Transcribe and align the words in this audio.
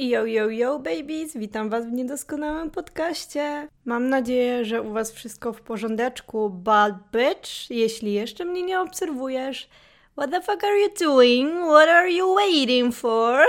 Yo, 0.00 0.24
yo, 0.26 0.48
yo, 0.48 0.78
babies! 0.78 1.36
Witam 1.36 1.70
Was 1.70 1.86
w 1.86 1.92
niedoskonałym 1.92 2.70
podcaście. 2.70 3.68
Mam 3.84 4.08
nadzieję, 4.08 4.64
że 4.64 4.82
u 4.82 4.92
Was 4.92 5.12
wszystko 5.12 5.52
w 5.52 5.60
porządeczku, 5.60 6.50
but 6.50 6.94
bitch, 7.12 7.70
jeśli 7.70 8.12
jeszcze 8.12 8.44
mnie 8.44 8.62
nie 8.62 8.80
obserwujesz, 8.80 9.68
what 10.16 10.30
the 10.30 10.40
fuck 10.40 10.64
are 10.64 10.80
you 10.80 10.88
doing? 11.00 11.52
What 11.54 11.88
are 11.88 12.10
you 12.10 12.34
waiting 12.34 12.94
for? 12.94 13.40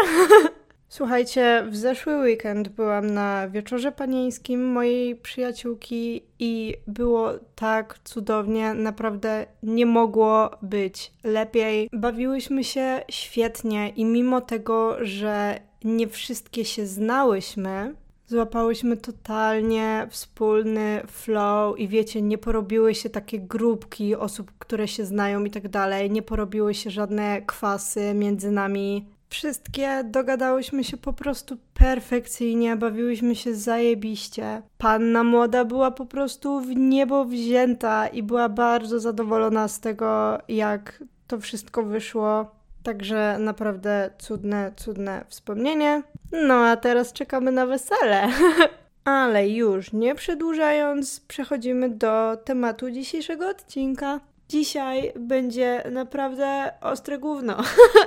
Słuchajcie, 0.90 1.64
w 1.70 1.76
zeszły 1.76 2.16
weekend 2.16 2.70
byłam 2.70 3.14
na 3.14 3.50
wieczorze 3.50 3.92
panieńskim 3.92 4.72
mojej 4.72 5.16
przyjaciółki 5.16 6.24
i 6.40 6.76
było 6.88 7.32
tak 7.56 8.00
cudownie, 8.04 8.74
naprawdę 8.74 9.46
nie 9.64 9.86
mogło 9.86 10.50
być 10.62 11.12
lepiej. 11.24 11.90
Bawiłyśmy 11.94 12.64
się 12.64 13.02
świetnie 13.10 13.90
i 13.90 14.06
mimo 14.06 14.42
tego, 14.42 14.98
że 15.02 15.60
nie 15.84 16.08
wszystkie 16.08 16.66
się 16.66 16.88
znałyśmy, 16.88 17.96
złapałyśmy 18.28 18.98
totalnie 18.98 20.08
wspólny 20.10 21.02
flow 21.08 21.80
i 21.80 21.88
wiecie, 21.88 22.22
nie 22.22 22.38
porobiły 22.38 22.96
się 22.96 23.10
takie 23.10 23.40
grupki 23.40 24.16
osób, 24.16 24.52
które 24.60 24.88
się 24.88 25.06
znają 25.06 25.44
i 25.44 25.52
tak 25.52 25.68
dalej, 25.68 26.12
nie 26.12 26.22
porobiły 26.22 26.74
się 26.74 26.90
żadne 26.90 27.42
kwasy 27.42 28.14
między 28.14 28.52
nami. 28.52 29.06
Wszystkie 29.30 30.04
dogadałyśmy 30.04 30.84
się 30.84 30.98
po 30.98 31.14
prostu 31.14 31.58
perfekcyjnie, 31.74 32.76
bawiłyśmy 32.76 33.36
się 33.36 33.56
zajebiście. 33.56 34.62
Panna 34.78 35.24
młoda 35.24 35.66
była 35.66 35.92
po 35.92 36.06
prostu 36.06 36.62
w 36.62 36.76
niebo 36.76 37.26
wzięta 37.26 38.08
i 38.08 38.24
była 38.24 38.50
bardzo 38.50 39.00
zadowolona 39.00 39.68
z 39.68 39.80
tego, 39.80 40.38
jak 40.48 41.04
to 41.28 41.40
wszystko 41.40 41.84
wyszło. 41.84 42.61
Także 42.84 43.38
naprawdę 43.40 44.10
cudne, 44.18 44.72
cudne 44.76 45.26
wspomnienie. 45.28 46.04
No 46.32 46.54
a 46.54 46.76
teraz 46.76 47.14
czekamy 47.14 47.52
na 47.52 47.66
wesele. 47.66 48.28
Ale 49.04 49.50
już 49.50 49.94
nie 49.94 50.16
przedłużając, 50.16 51.20
przechodzimy 51.20 51.90
do 51.90 52.38
tematu 52.44 52.92
dzisiejszego 52.92 53.50
odcinka. 53.50 54.20
Dzisiaj 54.50 55.14
będzie 55.20 55.84
naprawdę 55.92 56.74
ostre 56.82 57.18
gówno. 57.18 57.58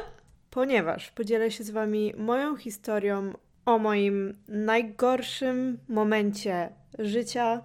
Ponieważ 0.50 1.11
podzielę 1.11 1.50
się 1.50 1.64
z 1.64 1.70
Wami 1.70 2.12
moją 2.17 2.56
historią 2.56 3.33
o 3.67 3.78
moim 3.78 4.34
najgorszym 4.48 5.78
momencie 5.89 6.69
życia, 6.98 7.62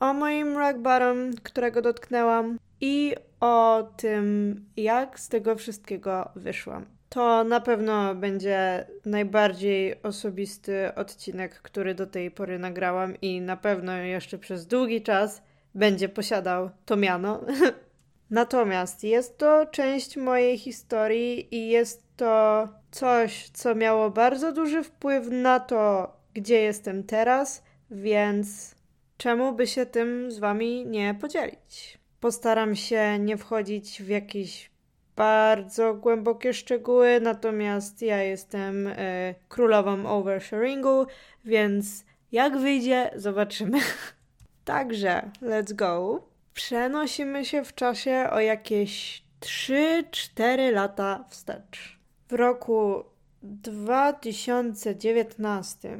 o 0.00 0.14
moim 0.14 0.58
rock 0.58 0.78
bottom, 0.78 1.30
którego 1.42 1.82
dotknęłam 1.82 2.58
i 2.80 3.14
o 3.40 3.88
tym, 3.96 4.54
jak 4.76 5.20
z 5.20 5.28
tego 5.28 5.56
wszystkiego 5.56 6.30
wyszłam. 6.36 6.86
To 7.08 7.44
na 7.44 7.60
pewno 7.60 8.14
będzie 8.14 8.86
najbardziej 9.04 10.02
osobisty 10.02 10.94
odcinek, 10.94 11.62
który 11.62 11.94
do 11.94 12.06
tej 12.06 12.30
pory 12.30 12.58
nagrałam, 12.58 13.20
i 13.20 13.40
na 13.40 13.56
pewno 13.56 13.92
jeszcze 13.92 14.38
przez 14.38 14.66
długi 14.66 15.02
czas 15.02 15.42
będzie 15.74 16.08
posiadał 16.08 16.70
to 16.84 16.96
miano. 16.96 17.40
Natomiast 18.30 19.04
jest 19.04 19.38
to 19.38 19.66
część 19.66 20.16
mojej 20.16 20.58
historii 20.58 21.54
i 21.54 21.68
jest 21.68 22.16
to 22.16 22.68
coś, 22.90 23.48
co 23.48 23.74
miało 23.74 24.10
bardzo 24.10 24.52
duży 24.52 24.82
wpływ 24.82 25.28
na 25.30 25.60
to, 25.60 26.12
gdzie 26.34 26.60
jestem 26.60 27.04
teraz, 27.04 27.62
więc 27.90 28.74
czemu 29.16 29.52
by 29.52 29.66
się 29.66 29.86
tym 29.86 30.30
z 30.30 30.38
Wami 30.38 30.86
nie 30.86 31.14
podzielić? 31.14 31.99
Postaram 32.20 32.76
się 32.76 33.18
nie 33.18 33.36
wchodzić 33.36 34.02
w 34.02 34.08
jakieś 34.08 34.70
bardzo 35.16 35.94
głębokie 35.94 36.54
szczegóły, 36.54 37.20
natomiast 37.20 38.02
ja 38.02 38.22
jestem 38.22 38.86
y, 38.86 39.34
królową 39.48 40.06
oversharingu, 40.06 41.06
więc 41.44 42.04
jak 42.32 42.58
wyjdzie, 42.58 43.10
zobaczymy. 43.16 43.78
Także, 44.64 45.30
let's 45.42 45.74
go. 45.74 46.22
Przenosimy 46.54 47.44
się 47.44 47.64
w 47.64 47.74
czasie 47.74 48.28
o 48.32 48.40
jakieś 48.40 49.22
3-4 49.40 50.72
lata 50.72 51.24
wstecz. 51.28 51.98
W 52.28 52.32
roku 52.32 53.04
2019 53.42 55.98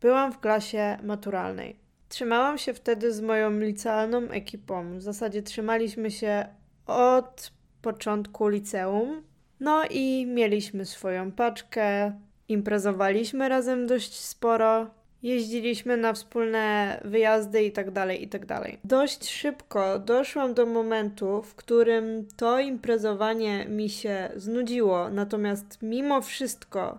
byłam 0.00 0.32
w 0.32 0.40
klasie 0.40 0.98
maturalnej. 1.02 1.85
Trzymałam 2.08 2.58
się 2.58 2.74
wtedy 2.74 3.12
z 3.12 3.20
moją 3.20 3.50
licealną 3.60 4.22
ekipą. 4.22 4.98
W 4.98 5.02
zasadzie 5.02 5.42
trzymaliśmy 5.42 6.10
się 6.10 6.46
od 6.86 7.52
początku 7.82 8.48
liceum. 8.48 9.22
No 9.60 9.84
i 9.90 10.26
mieliśmy 10.26 10.84
swoją 10.84 11.32
paczkę, 11.32 12.12
imprezowaliśmy 12.48 13.48
razem 13.48 13.86
dość 13.86 14.14
sporo, 14.14 14.86
jeździliśmy 15.22 15.96
na 15.96 16.12
wspólne 16.12 17.00
wyjazdy 17.04 17.62
i 17.62 17.72
tak 17.72 17.90
dalej, 17.90 18.22
i 18.22 18.28
tak. 18.28 18.46
Dość 18.84 19.30
szybko 19.30 19.98
doszłam 19.98 20.54
do 20.54 20.66
momentu, 20.66 21.42
w 21.42 21.54
którym 21.54 22.28
to 22.36 22.60
imprezowanie 22.60 23.66
mi 23.68 23.90
się 23.90 24.30
znudziło, 24.36 25.10
natomiast 25.10 25.78
mimo 25.82 26.22
wszystko 26.22 26.98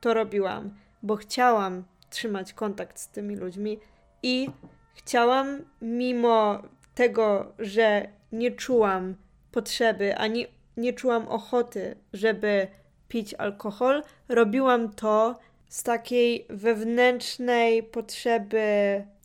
to 0.00 0.14
robiłam, 0.14 0.70
bo 1.02 1.16
chciałam 1.16 1.84
trzymać 2.10 2.52
kontakt 2.52 2.98
z 2.98 3.08
tymi 3.08 3.36
ludźmi 3.36 3.78
i 4.26 4.50
chciałam, 4.94 5.58
mimo 5.82 6.62
tego, 6.94 7.52
że 7.58 8.08
nie 8.32 8.50
czułam 8.50 9.14
potrzeby 9.52 10.16
ani 10.16 10.46
nie 10.76 10.92
czułam 10.92 11.28
ochoty, 11.28 11.96
żeby 12.12 12.68
pić 13.08 13.34
alkohol, 13.34 14.02
robiłam 14.28 14.92
to 14.92 15.38
z 15.68 15.82
takiej 15.82 16.46
wewnętrznej 16.50 17.82
potrzeby 17.82 18.66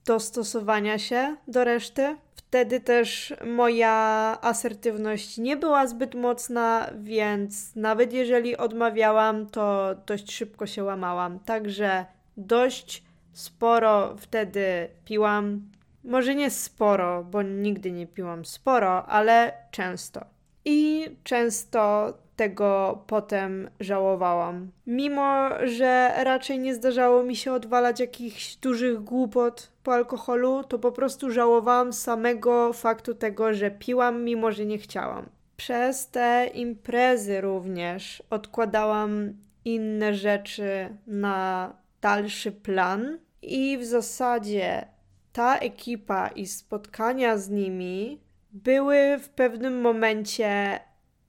dostosowania 0.05 0.99
się 0.99 1.35
do 1.47 1.63
reszty. 1.63 2.15
Wtedy 2.35 2.79
też 2.79 3.33
moja 3.45 4.37
asertywność 4.41 5.37
nie 5.37 5.57
była 5.57 5.87
zbyt 5.87 6.15
mocna, 6.15 6.89
więc 6.99 7.75
nawet 7.75 8.13
jeżeli 8.13 8.57
odmawiałam, 8.57 9.47
to 9.49 9.95
dość 10.05 10.31
szybko 10.31 10.67
się 10.67 10.83
łamałam. 10.83 11.39
Także 11.39 12.05
dość 12.37 13.03
sporo 13.33 14.15
wtedy 14.17 14.87
piłam. 15.05 15.61
Może 16.03 16.35
nie 16.35 16.49
sporo, 16.49 17.23
bo 17.23 17.41
nigdy 17.41 17.91
nie 17.91 18.07
piłam 18.07 18.45
sporo, 18.45 19.05
ale 19.05 19.53
często. 19.71 20.25
I 20.65 21.05
często 21.23 22.13
tego 22.35 23.03
potem 23.07 23.69
żałowałam. 23.79 24.71
Mimo, 24.87 25.49
że 25.63 26.13
raczej 26.23 26.59
nie 26.59 26.75
zdarzało 26.75 27.23
mi 27.23 27.35
się 27.35 27.53
odwalać 27.53 27.99
jakichś 27.99 28.55
dużych 28.55 29.03
głupot 29.03 29.71
po 29.83 29.93
alkoholu, 29.93 30.63
to 30.63 30.79
po 30.79 30.91
prostu 30.91 31.31
żałowałam 31.31 31.93
samego 31.93 32.73
faktu 32.73 33.15
tego, 33.15 33.53
że 33.53 33.71
piłam, 33.71 34.23
mimo 34.23 34.51
że 34.51 34.65
nie 34.65 34.77
chciałam. 34.77 35.25
Przez 35.57 36.07
te 36.07 36.49
imprezy 36.53 37.41
również 37.41 38.23
odkładałam 38.29 39.33
inne 39.65 40.13
rzeczy 40.13 40.97
na 41.07 41.73
dalszy 42.01 42.51
plan 42.51 43.19
i 43.41 43.77
w 43.77 43.85
zasadzie 43.85 44.87
ta 45.33 45.57
ekipa 45.57 46.27
i 46.27 46.47
spotkania 46.47 47.37
z 47.37 47.49
nimi 47.49 48.21
były 48.51 49.19
w 49.19 49.29
pewnym 49.29 49.81
momencie 49.81 50.79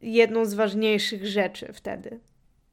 jedną 0.00 0.44
z 0.44 0.54
ważniejszych 0.54 1.26
rzeczy 1.26 1.72
wtedy. 1.72 2.20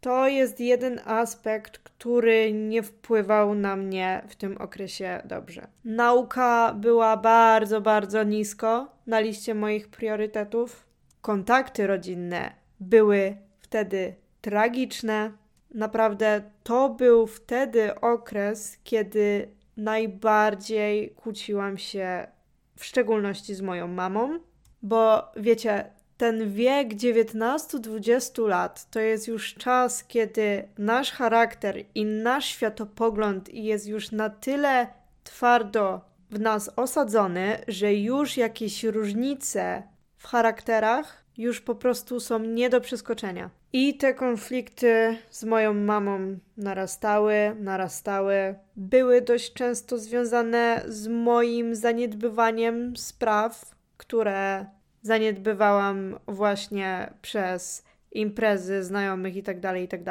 To 0.02 0.28
jest 0.28 0.60
jeden 0.60 1.00
aspekt, 1.06 1.78
który 1.78 2.54
nie 2.54 2.84
wpływał 2.84 3.56
na 3.56 3.76
mnie 3.76 4.22
w 4.28 4.36
tym 4.36 4.58
okresie 4.58 5.22
dobrze. 5.26 5.68
Nauka 5.86 6.74
była 6.74 7.18
bardzo, 7.18 7.82
bardzo 7.82 8.24
nisko 8.24 8.92
na 9.08 9.20
liście 9.20 9.56
moich 9.56 9.88
priorytetów. 9.88 10.86
Kontakty 11.22 11.88
rodzinne 11.88 12.52
były 12.80 13.38
wtedy 13.60 14.16
tragiczne. 14.42 15.32
Naprawdę 15.74 16.42
to 16.64 16.90
był 16.90 17.28
wtedy 17.28 18.00
okres, 18.00 18.78
kiedy 18.84 19.52
najbardziej 19.78 21.10
kłóciłam 21.10 21.78
się, 21.78 22.28
w 22.76 22.86
szczególności 22.86 23.56
z 23.56 23.62
moją 23.62 23.88
mamą, 23.88 24.40
bo 24.82 25.32
wiecie, 25.36 25.92
ten 26.18 26.54
wiek 26.54 26.94
19-20 26.94 28.48
lat 28.48 28.90
to 28.90 29.00
jest 29.00 29.28
już 29.28 29.54
czas, 29.54 30.04
kiedy 30.04 30.68
nasz 30.78 31.12
charakter 31.12 31.76
i 31.96 32.06
nasz 32.06 32.46
światopogląd 32.46 33.54
jest 33.54 33.88
już 33.88 34.12
na 34.12 34.30
tyle 34.30 34.88
twardo 35.24 36.02
w 36.32 36.40
nas 36.40 36.72
osadzony, 36.76 37.60
że 37.68 37.94
już 37.94 38.38
jakieś 38.38 38.84
różnice 38.84 39.84
w 40.18 40.28
charakterach 40.28 41.26
już 41.38 41.62
po 41.62 41.76
prostu 41.76 42.20
są 42.20 42.40
nie 42.40 42.70
do 42.70 42.82
przeskoczenia. 42.82 43.50
I 43.74 43.98
te 43.98 44.14
konflikty 44.14 45.18
z 45.30 45.44
moją 45.44 45.74
mamą 45.74 46.38
narastały, 46.58 47.56
narastały. 47.60 48.56
Były 48.76 49.22
dość 49.22 49.54
często 49.54 49.98
związane 49.98 50.82
z 50.88 51.08
moim 51.08 51.76
zaniedbywaniem 51.76 52.98
spraw, 52.98 53.76
które 53.98 54.66
zaniedbywałam 55.02 56.20
właśnie 56.28 57.14
przez 57.22 57.84
imprezy 58.12 58.84
znajomych 58.84 59.36
i 59.36 59.44
tak 59.44 59.60
dalej, 59.60 59.84
i 59.84 59.88
tak. 59.88 60.02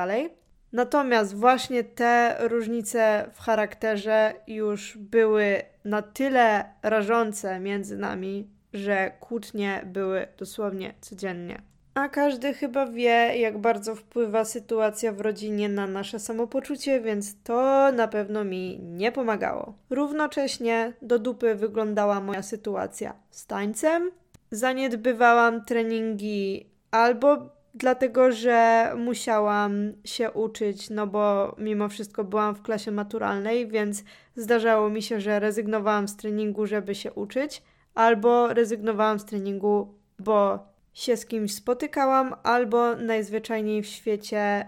Natomiast 0.72 1.34
właśnie 1.34 1.84
te 1.84 2.36
różnice 2.48 3.30
w 3.32 3.40
charakterze 3.40 4.34
już 4.46 4.98
były 4.98 5.62
na 5.84 6.02
tyle 6.02 6.64
rażące 6.82 7.60
między 7.60 7.96
nami, 7.96 8.50
że 8.72 9.12
kłótnie 9.20 9.82
były 9.86 10.26
dosłownie 10.36 10.94
codziennie. 11.00 11.62
A 11.98 12.08
każdy 12.08 12.54
chyba 12.54 12.86
wie, 12.86 13.38
jak 13.38 13.58
bardzo 13.58 13.94
wpływa 13.94 14.44
sytuacja 14.44 15.12
w 15.12 15.20
rodzinie 15.20 15.68
na 15.68 15.86
nasze 15.86 16.18
samopoczucie, 16.18 17.00
więc 17.00 17.42
to 17.42 17.92
na 17.92 18.08
pewno 18.08 18.44
mi 18.44 18.78
nie 18.82 19.12
pomagało. 19.12 19.74
Równocześnie 19.90 20.92
do 21.02 21.18
dupy 21.18 21.54
wyglądała 21.54 22.20
moja 22.20 22.42
sytuacja 22.42 23.14
z 23.30 23.46
tańcem. 23.46 24.10
Zaniedbywałam 24.50 25.64
treningi 25.64 26.70
albo 26.90 27.36
dlatego, 27.74 28.32
że 28.32 28.90
musiałam 28.96 29.92
się 30.04 30.30
uczyć, 30.30 30.90
no 30.90 31.06
bo 31.06 31.54
mimo 31.58 31.88
wszystko 31.88 32.24
byłam 32.24 32.54
w 32.54 32.62
klasie 32.62 32.90
maturalnej, 32.90 33.68
więc 33.68 34.04
zdarzało 34.36 34.90
mi 34.90 35.02
się, 35.02 35.20
że 35.20 35.40
rezygnowałam 35.40 36.08
z 36.08 36.16
treningu, 36.16 36.66
żeby 36.66 36.94
się 36.94 37.12
uczyć, 37.12 37.62
albo 37.94 38.54
rezygnowałam 38.54 39.18
z 39.18 39.24
treningu, 39.24 39.94
bo 40.18 40.67
się 40.98 41.16
z 41.16 41.26
kimś 41.26 41.54
spotykałam, 41.54 42.34
albo 42.42 42.96
najzwyczajniej 42.96 43.82
w 43.82 43.86
świecie 43.86 44.66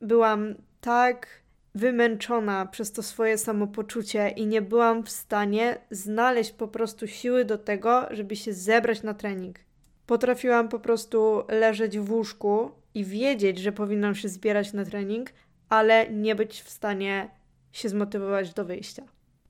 byłam 0.00 0.54
tak 0.80 1.26
wymęczona 1.74 2.66
przez 2.66 2.92
to 2.92 3.02
swoje 3.02 3.38
samopoczucie 3.38 4.28
i 4.28 4.46
nie 4.46 4.62
byłam 4.62 5.02
w 5.04 5.10
stanie 5.10 5.78
znaleźć 5.90 6.52
po 6.52 6.68
prostu 6.68 7.06
siły 7.06 7.44
do 7.44 7.58
tego, 7.58 8.06
żeby 8.10 8.36
się 8.36 8.52
zebrać 8.52 9.02
na 9.02 9.14
trening. 9.14 9.58
Potrafiłam 10.06 10.68
po 10.68 10.78
prostu 10.78 11.42
leżeć 11.48 11.98
w 11.98 12.12
łóżku 12.12 12.70
i 12.94 13.04
wiedzieć, 13.04 13.58
że 13.58 13.72
powinnam 13.72 14.14
się 14.14 14.28
zbierać 14.28 14.72
na 14.72 14.84
trening, 14.84 15.30
ale 15.68 16.10
nie 16.10 16.34
być 16.34 16.62
w 16.62 16.70
stanie 16.70 17.30
się 17.72 17.88
zmotywować 17.88 18.54
do 18.54 18.64
wyjścia. 18.64 19.02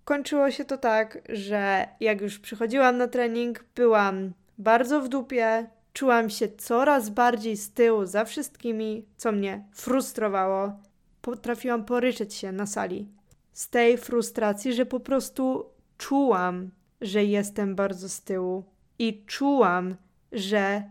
Kończyło 0.04 0.50
się 0.50 0.64
to 0.64 0.78
tak, 0.78 1.18
że 1.28 1.88
jak 2.00 2.20
już 2.20 2.38
przychodziłam 2.38 2.96
na 2.96 3.08
trening, 3.08 3.64
byłam 3.74 4.32
bardzo 4.58 5.00
w 5.00 5.08
dupie, 5.08 5.66
czułam 5.98 6.30
się 6.30 6.48
coraz 6.48 7.10
bardziej 7.10 7.56
z 7.56 7.72
tyłu 7.72 8.06
za 8.06 8.24
wszystkimi, 8.24 9.04
co 9.16 9.32
mnie 9.32 9.64
frustrowało. 9.72 10.72
Potrafiłam 11.20 11.84
poryczeć 11.84 12.34
się 12.34 12.52
na 12.52 12.66
sali 12.66 13.08
z 13.52 13.70
tej 13.70 13.98
frustracji, 13.98 14.72
że 14.72 14.86
po 14.86 15.00
prostu 15.00 15.64
czułam, 15.98 16.70
że 17.00 17.24
jestem 17.24 17.74
bardzo 17.74 18.08
z 18.08 18.22
tyłu 18.22 18.64
i 18.98 19.24
czułam, 19.26 19.96
że 20.32 20.82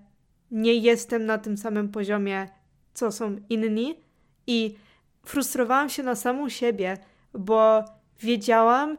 nie 0.52 0.74
jestem 0.74 1.26
na 1.26 1.38
tym 1.38 1.58
samym 1.58 1.90
poziomie, 1.90 2.48
co 2.94 3.12
są 3.12 3.36
inni, 3.50 4.00
i 4.48 4.76
frustrowałam 5.26 5.90
się 5.90 6.04
na 6.04 6.16
samą 6.16 6.50
siebie, 6.50 6.98
bo 7.34 7.86
wiedziałam, 8.20 8.98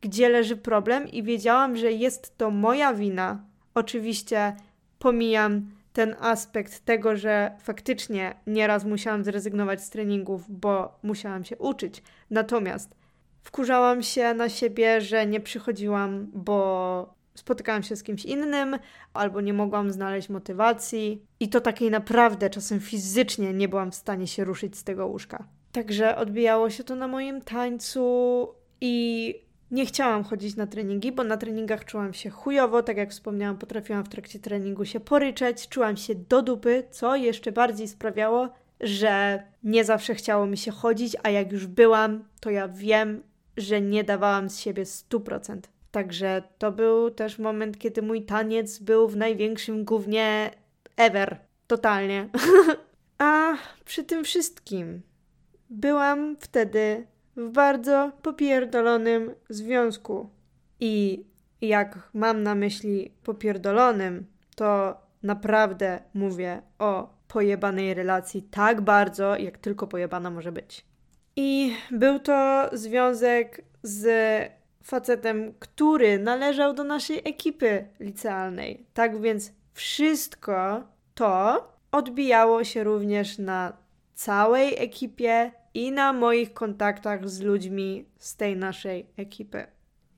gdzie 0.00 0.28
leży 0.28 0.56
problem, 0.56 1.08
i 1.08 1.22
wiedziałam, 1.22 1.76
że 1.76 1.92
jest 1.92 2.38
to 2.38 2.50
moja 2.50 2.94
wina. 2.94 3.44
Oczywiście 3.74 4.56
pomijam 4.98 5.70
ten 5.92 6.16
aspekt 6.20 6.84
tego, 6.84 7.16
że 7.16 7.50
faktycznie 7.60 8.34
nieraz 8.46 8.84
musiałam 8.84 9.24
zrezygnować 9.24 9.82
z 9.82 9.90
treningów, 9.90 10.44
bo 10.48 10.98
musiałam 11.02 11.44
się 11.44 11.56
uczyć. 11.56 12.02
Natomiast 12.30 12.94
wkurzałam 13.42 14.02
się 14.02 14.34
na 14.34 14.48
siebie, 14.48 15.00
że 15.00 15.26
nie 15.26 15.40
przychodziłam, 15.40 16.26
bo 16.34 17.14
spotykałam 17.34 17.82
się 17.82 17.96
z 17.96 18.02
kimś 18.02 18.24
innym, 18.24 18.78
albo 19.14 19.40
nie 19.40 19.52
mogłam 19.52 19.90
znaleźć 19.90 20.28
motywacji, 20.28 21.22
i 21.40 21.48
to 21.48 21.60
takiej 21.60 21.90
naprawdę 21.90 22.50
czasem 22.50 22.80
fizycznie 22.80 23.52
nie 23.52 23.68
byłam 23.68 23.90
w 23.90 23.94
stanie 23.94 24.26
się 24.26 24.44
ruszyć 24.44 24.76
z 24.76 24.84
tego 24.84 25.06
łóżka. 25.06 25.44
Także 25.72 26.16
odbijało 26.16 26.70
się 26.70 26.84
to 26.84 26.94
na 26.96 27.08
moim 27.08 27.40
tańcu 27.40 28.48
i 28.80 29.34
nie 29.70 29.86
chciałam 29.86 30.24
chodzić 30.24 30.56
na 30.56 30.66
treningi, 30.66 31.12
bo 31.12 31.24
na 31.24 31.36
treningach 31.36 31.84
czułam 31.84 32.14
się 32.14 32.30
chujowo, 32.30 32.82
tak 32.82 32.96
jak 32.96 33.10
wspomniałam, 33.10 33.58
potrafiłam 33.58 34.04
w 34.04 34.08
trakcie 34.08 34.38
treningu 34.38 34.84
się 34.84 35.00
poryczeć, 35.00 35.68
czułam 35.68 35.96
się 35.96 36.14
do 36.14 36.42
dupy, 36.42 36.84
co 36.90 37.16
jeszcze 37.16 37.52
bardziej 37.52 37.88
sprawiało, 37.88 38.48
że 38.80 39.42
nie 39.62 39.84
zawsze 39.84 40.14
chciało 40.14 40.46
mi 40.46 40.56
się 40.56 40.70
chodzić, 40.70 41.16
a 41.22 41.30
jak 41.30 41.52
już 41.52 41.66
byłam, 41.66 42.24
to 42.40 42.50
ja 42.50 42.68
wiem, 42.68 43.22
że 43.56 43.80
nie 43.80 44.04
dawałam 44.04 44.50
z 44.50 44.58
siebie 44.58 44.84
100%. 44.84 45.58
Także 45.90 46.42
to 46.58 46.72
był 46.72 47.10
też 47.10 47.38
moment, 47.38 47.78
kiedy 47.78 48.02
mój 48.02 48.22
taniec 48.22 48.78
był 48.78 49.08
w 49.08 49.16
największym 49.16 49.84
gównie 49.84 50.50
ever. 50.96 51.36
Totalnie. 51.66 52.28
A 53.18 53.56
przy 53.84 54.04
tym 54.04 54.24
wszystkim 54.24 55.02
byłam 55.70 56.36
wtedy 56.40 57.06
w 57.38 57.50
bardzo 57.50 58.12
popierdolonym 58.22 59.34
związku. 59.48 60.30
I 60.80 61.24
jak 61.60 61.98
mam 62.14 62.42
na 62.42 62.54
myśli 62.54 63.12
popierdolonym, 63.24 64.26
to 64.54 64.96
naprawdę 65.22 66.00
mówię 66.14 66.62
o 66.78 67.14
pojebanej 67.28 67.94
relacji 67.94 68.42
tak 68.42 68.80
bardzo, 68.80 69.36
jak 69.36 69.58
tylko 69.58 69.86
pojebana 69.86 70.30
może 70.30 70.52
być. 70.52 70.84
I 71.36 71.76
był 71.90 72.18
to 72.18 72.68
związek 72.72 73.64
z 73.82 74.08
facetem, 74.82 75.54
który 75.58 76.18
należał 76.18 76.74
do 76.74 76.84
naszej 76.84 77.18
ekipy 77.24 77.88
licealnej. 78.00 78.86
Tak 78.94 79.20
więc 79.20 79.52
wszystko 79.72 80.82
to 81.14 81.62
odbijało 81.92 82.64
się 82.64 82.84
również 82.84 83.38
na 83.38 83.72
całej 84.14 84.82
ekipie 84.82 85.52
i 85.74 85.92
na 85.92 86.12
moich 86.12 86.54
kontaktach 86.54 87.28
z 87.28 87.40
ludźmi 87.40 88.04
z 88.18 88.36
tej 88.36 88.56
naszej 88.56 89.06
ekipy. 89.16 89.66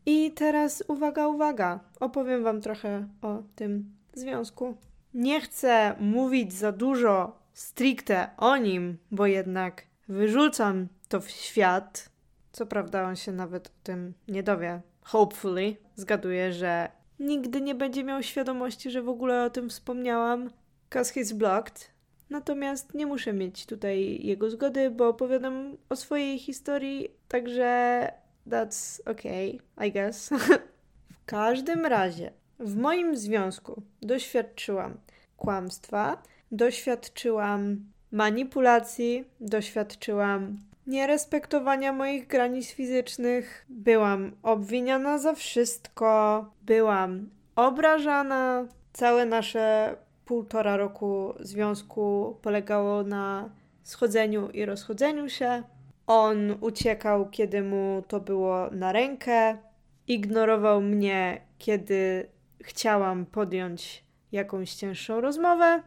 I 0.07 0.33
teraz 0.33 0.85
uwaga, 0.89 1.29
uwaga, 1.29 1.81
opowiem 2.01 2.45
Wam 2.45 2.61
trochę 2.61 3.09
o 3.23 3.43
tym 3.57 3.97
związku. 4.15 4.77
Nie 5.15 5.41
chcę 5.41 5.95
mówić 6.01 6.53
za 6.53 6.73
dużo 6.73 7.41
stricte 7.53 8.31
o 8.37 8.57
nim, 8.57 8.99
bo 9.11 9.27
jednak 9.27 9.87
wyrzucam 10.09 10.89
to 11.09 11.21
w 11.21 11.31
świat. 11.31 12.11
Co 12.53 12.67
prawda, 12.67 13.05
on 13.05 13.17
się 13.17 13.33
nawet 13.33 13.69
o 13.69 13.71
tym 13.83 14.15
nie 14.29 14.43
dowie. 14.43 14.81
Hopefully. 15.03 15.77
Zgaduję, 15.97 16.53
że 16.53 16.89
nigdy 17.21 17.61
nie 17.61 17.75
będzie 17.75 18.05
miał 18.05 18.23
świadomości, 18.23 18.91
że 18.91 19.03
w 19.03 19.09
ogóle 19.09 19.45
o 19.45 19.51
tym 19.51 19.69
wspomniałam. 19.69 20.51
Cause 20.91 21.15
he's 21.15 21.35
blocked. 21.35 21.91
Natomiast 22.31 22.95
nie 22.95 23.07
muszę 23.07 23.33
mieć 23.33 23.67
tutaj 23.67 24.21
jego 24.23 24.51
zgody, 24.51 24.91
bo 24.91 25.09
opowiadam 25.09 25.77
o 25.89 25.97
swojej 25.97 26.39
historii, 26.39 27.09
także 27.29 28.13
that's 28.49 29.01
okay, 29.11 29.59
I 29.87 29.93
guess. 29.93 30.31
w 31.19 31.25
każdym 31.27 31.87
razie, 31.87 32.33
w 32.59 32.77
moim 32.77 33.17
związku 33.17 33.83
doświadczyłam 34.03 34.97
kłamstwa, 35.37 36.23
doświadczyłam 36.53 37.85
manipulacji, 38.13 39.25
doświadczyłam 39.41 40.59
nierespektowania 40.87 41.93
moich 41.93 42.27
granic 42.27 42.71
fizycznych, 42.71 43.67
byłam 43.69 44.33
obwiniana 44.43 45.19
za 45.19 45.35
wszystko, 45.35 46.45
byłam 46.63 47.31
obrażana. 47.57 48.67
Całe 48.93 49.27
nasze 49.27 49.97
półtora 50.31 50.77
roku 50.77 51.35
związku 51.41 52.37
polegało 52.43 53.03
na 53.03 53.51
schodzeniu 53.83 54.51
i 54.51 54.65
rozchodzeniu 54.65 55.29
się. 55.29 55.63
On 56.07 56.57
uciekał, 56.61 57.31
kiedy 57.31 57.63
mu 57.63 58.03
to 58.09 58.21
było 58.21 58.71
na 58.71 58.93
rękę, 58.93 59.59
ignorował 60.07 60.81
mnie, 60.81 61.41
kiedy 61.59 62.29
chciałam 62.61 63.27
podjąć 63.27 64.05
jakąś 64.33 64.75
cięższą 64.75 65.21
rozmowę. 65.21 65.83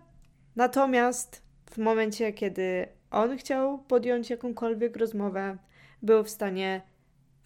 Natomiast 0.55 1.41
w 1.65 1.77
momencie, 1.77 2.33
kiedy 2.33 2.87
on 3.11 3.37
chciał 3.37 3.79
podjąć 3.79 4.29
jakąkolwiek 4.29 4.97
rozmowę, 4.97 5.57
był 6.01 6.23
w 6.23 6.29
stanie 6.29 6.81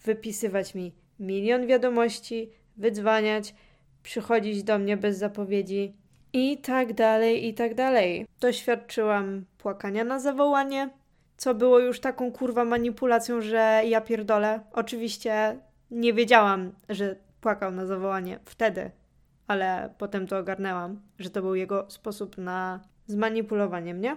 wypisywać 0.04 0.74
mi 0.74 0.94
milion 1.20 1.66
wiadomości, 1.66 2.50
wydzwaniać, 2.76 3.54
przychodzić 4.02 4.62
do 4.62 4.78
mnie 4.78 4.96
bez 4.96 5.18
zapowiedzi 5.18 5.94
i 6.32 6.58
tak 6.58 6.92
dalej, 6.92 7.48
i 7.48 7.54
tak 7.54 7.74
dalej. 7.74 8.26
Doświadczyłam 8.40 9.44
płakania 9.58 10.04
na 10.04 10.18
zawołanie, 10.18 10.90
co 11.36 11.54
było 11.54 11.78
już 11.78 12.00
taką 12.00 12.32
kurwa 12.32 12.64
manipulacją, 12.64 13.40
że 13.40 13.82
ja 13.84 14.00
pierdolę. 14.00 14.60
Oczywiście 14.72 15.58
nie 15.90 16.12
wiedziałam, 16.12 16.72
że 16.88 17.16
płakał 17.40 17.70
na 17.70 17.86
zawołanie 17.86 18.38
wtedy, 18.44 18.90
ale 19.46 19.94
potem 19.98 20.26
to 20.26 20.38
ogarnęłam, 20.38 21.00
że 21.18 21.30
to 21.30 21.42
był 21.42 21.54
jego 21.54 21.90
sposób 21.90 22.38
na 22.38 22.80
zmanipulowanie 23.06 23.94
mnie. 23.94 24.16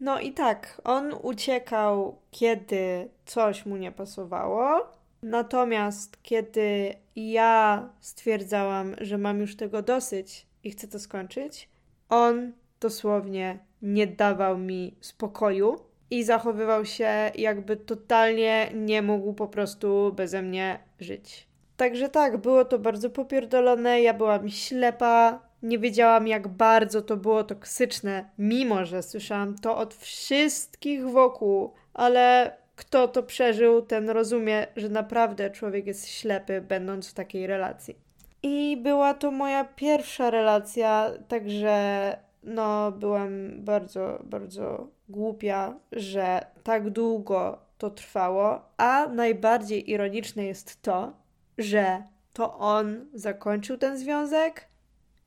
No 0.00 0.20
i 0.20 0.32
tak, 0.32 0.80
on 0.84 1.14
uciekał, 1.22 2.18
kiedy 2.30 3.08
coś 3.24 3.66
mu 3.66 3.76
nie 3.76 3.92
pasowało. 3.92 4.92
Natomiast 5.22 6.22
kiedy 6.22 6.94
ja 7.16 7.88
stwierdzałam, 8.00 8.94
że 9.00 9.18
mam 9.18 9.40
już 9.40 9.56
tego 9.56 9.82
dosyć 9.82 10.46
i 10.64 10.70
chcę 10.70 10.88
to 10.88 10.98
skończyć, 10.98 11.68
on 12.08 12.52
dosłownie 12.80 13.58
nie 13.82 14.06
dawał 14.06 14.58
mi 14.58 14.96
spokoju. 15.00 15.76
i 16.10 16.24
zachowywał 16.24 16.84
się, 16.84 17.30
jakby 17.34 17.76
totalnie 17.76 18.70
nie 18.74 19.02
mógł 19.02 19.32
po 19.34 19.48
prostu 19.48 20.12
beze 20.16 20.42
mnie 20.42 20.78
żyć. 21.00 21.48
Także 21.76 22.08
tak, 22.08 22.36
było 22.36 22.64
to 22.64 22.78
bardzo 22.78 23.10
popierdolone, 23.10 24.02
ja 24.02 24.14
byłam 24.14 24.48
ślepa, 24.48 25.40
nie 25.62 25.78
wiedziałam 25.78 26.28
jak 26.28 26.48
bardzo 26.48 27.02
to 27.02 27.16
było 27.16 27.44
toksyczne, 27.44 28.30
mimo 28.38 28.84
że 28.84 29.02
słyszałam 29.02 29.58
to 29.58 29.76
od 29.76 29.94
wszystkich 29.94 31.08
wokół, 31.08 31.72
ale 31.94 32.56
kto 32.76 33.08
to 33.08 33.22
przeżył, 33.22 33.82
ten 33.82 34.10
rozumie, 34.10 34.66
że 34.76 34.88
naprawdę 34.88 35.50
człowiek 35.50 35.86
jest 35.86 36.08
ślepy, 36.08 36.60
będąc 36.60 37.10
w 37.10 37.14
takiej 37.14 37.46
relacji. 37.46 38.09
I 38.42 38.76
była 38.76 39.14
to 39.14 39.30
moja 39.30 39.64
pierwsza 39.64 40.30
relacja, 40.30 41.10
także 41.28 42.16
no, 42.42 42.92
byłam 42.92 43.30
bardzo, 43.64 44.18
bardzo 44.24 44.88
głupia, 45.08 45.74
że 45.92 46.46
tak 46.62 46.90
długo 46.90 47.58
to 47.78 47.90
trwało. 47.90 48.60
A 48.76 49.06
najbardziej 49.06 49.90
ironiczne 49.90 50.44
jest 50.44 50.82
to, 50.82 51.12
że 51.58 52.02
to 52.32 52.58
on 52.58 53.06
zakończył 53.14 53.78
ten 53.78 53.98
związek. 53.98 54.70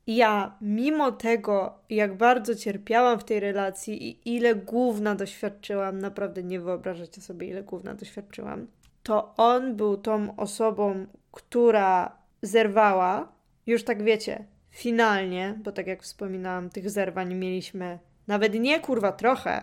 Ja, 0.06 0.56
mimo 0.60 1.12
tego, 1.12 1.78
jak 1.90 2.16
bardzo 2.16 2.54
cierpiałam 2.54 3.18
w 3.18 3.24
tej 3.24 3.40
relacji 3.40 4.08
i 4.08 4.34
ile 4.36 4.54
główna 4.54 5.14
doświadczyłam, 5.14 5.98
naprawdę 5.98 6.42
nie 6.42 6.60
wyobrażacie 6.60 7.20
sobie, 7.20 7.48
ile 7.48 7.62
główna 7.62 7.94
doświadczyłam, 7.94 8.66
to 9.02 9.34
on 9.36 9.76
był 9.76 9.96
tą 9.96 10.36
osobą, 10.36 11.06
która 11.32 12.23
zerwała, 12.46 13.32
już 13.66 13.84
tak 13.84 14.02
wiecie, 14.02 14.44
finalnie, 14.70 15.58
bo 15.64 15.72
tak 15.72 15.86
jak 15.86 16.02
wspominałam, 16.02 16.70
tych 16.70 16.90
zerwań 16.90 17.34
mieliśmy 17.34 17.98
nawet 18.26 18.54
nie 18.54 18.80
kurwa 18.80 19.12
trochę, 19.12 19.62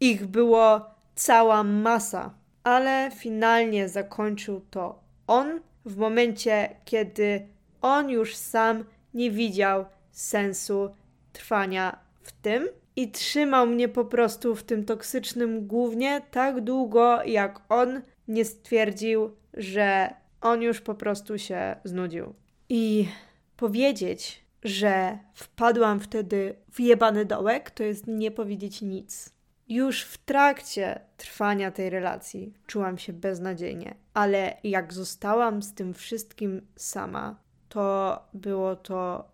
ich 0.00 0.26
było 0.26 0.80
cała 1.14 1.62
masa, 1.64 2.34
ale 2.64 3.10
finalnie 3.14 3.88
zakończył 3.88 4.60
to 4.70 5.02
on 5.26 5.60
w 5.84 5.96
momencie, 5.96 6.68
kiedy 6.84 7.48
on 7.82 8.10
już 8.10 8.36
sam 8.36 8.84
nie 9.14 9.30
widział 9.30 9.84
sensu 10.10 10.90
trwania 11.32 11.98
w 12.22 12.32
tym 12.32 12.68
i 12.96 13.10
trzymał 13.10 13.66
mnie 13.66 13.88
po 13.88 14.04
prostu 14.04 14.54
w 14.54 14.62
tym 14.62 14.84
toksycznym 14.84 15.66
głównie 15.66 16.22
tak 16.30 16.60
długo, 16.60 17.22
jak 17.24 17.60
on 17.68 18.00
nie 18.28 18.44
stwierdził, 18.44 19.36
że 19.54 20.14
on 20.42 20.62
już 20.62 20.80
po 20.80 20.94
prostu 20.94 21.38
się 21.38 21.76
znudził. 21.84 22.34
I 22.68 23.08
powiedzieć, 23.56 24.44
że 24.64 25.18
wpadłam 25.34 26.00
wtedy 26.00 26.54
w 26.72 26.80
jebany 26.80 27.24
dołek, 27.24 27.70
to 27.70 27.82
jest 27.82 28.06
nie 28.06 28.30
powiedzieć 28.30 28.82
nic. 28.82 29.30
Już 29.68 30.02
w 30.02 30.18
trakcie 30.18 31.00
trwania 31.16 31.70
tej 31.70 31.90
relacji 31.90 32.54
czułam 32.66 32.98
się 32.98 33.12
beznadziejnie, 33.12 33.94
ale 34.14 34.56
jak 34.64 34.92
zostałam 34.92 35.62
z 35.62 35.74
tym 35.74 35.94
wszystkim 35.94 36.66
sama, 36.76 37.36
to 37.68 38.18
było 38.34 38.76
to 38.76 39.30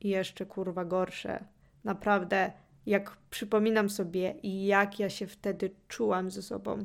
jeszcze 0.00 0.46
kurwa 0.46 0.84
gorsze. 0.84 1.44
Naprawdę, 1.84 2.52
jak 2.86 3.16
przypominam 3.30 3.90
sobie 3.90 4.34
jak 4.42 4.98
ja 4.98 5.10
się 5.10 5.26
wtedy 5.26 5.70
czułam 5.88 6.30
ze 6.30 6.42
sobą, 6.42 6.84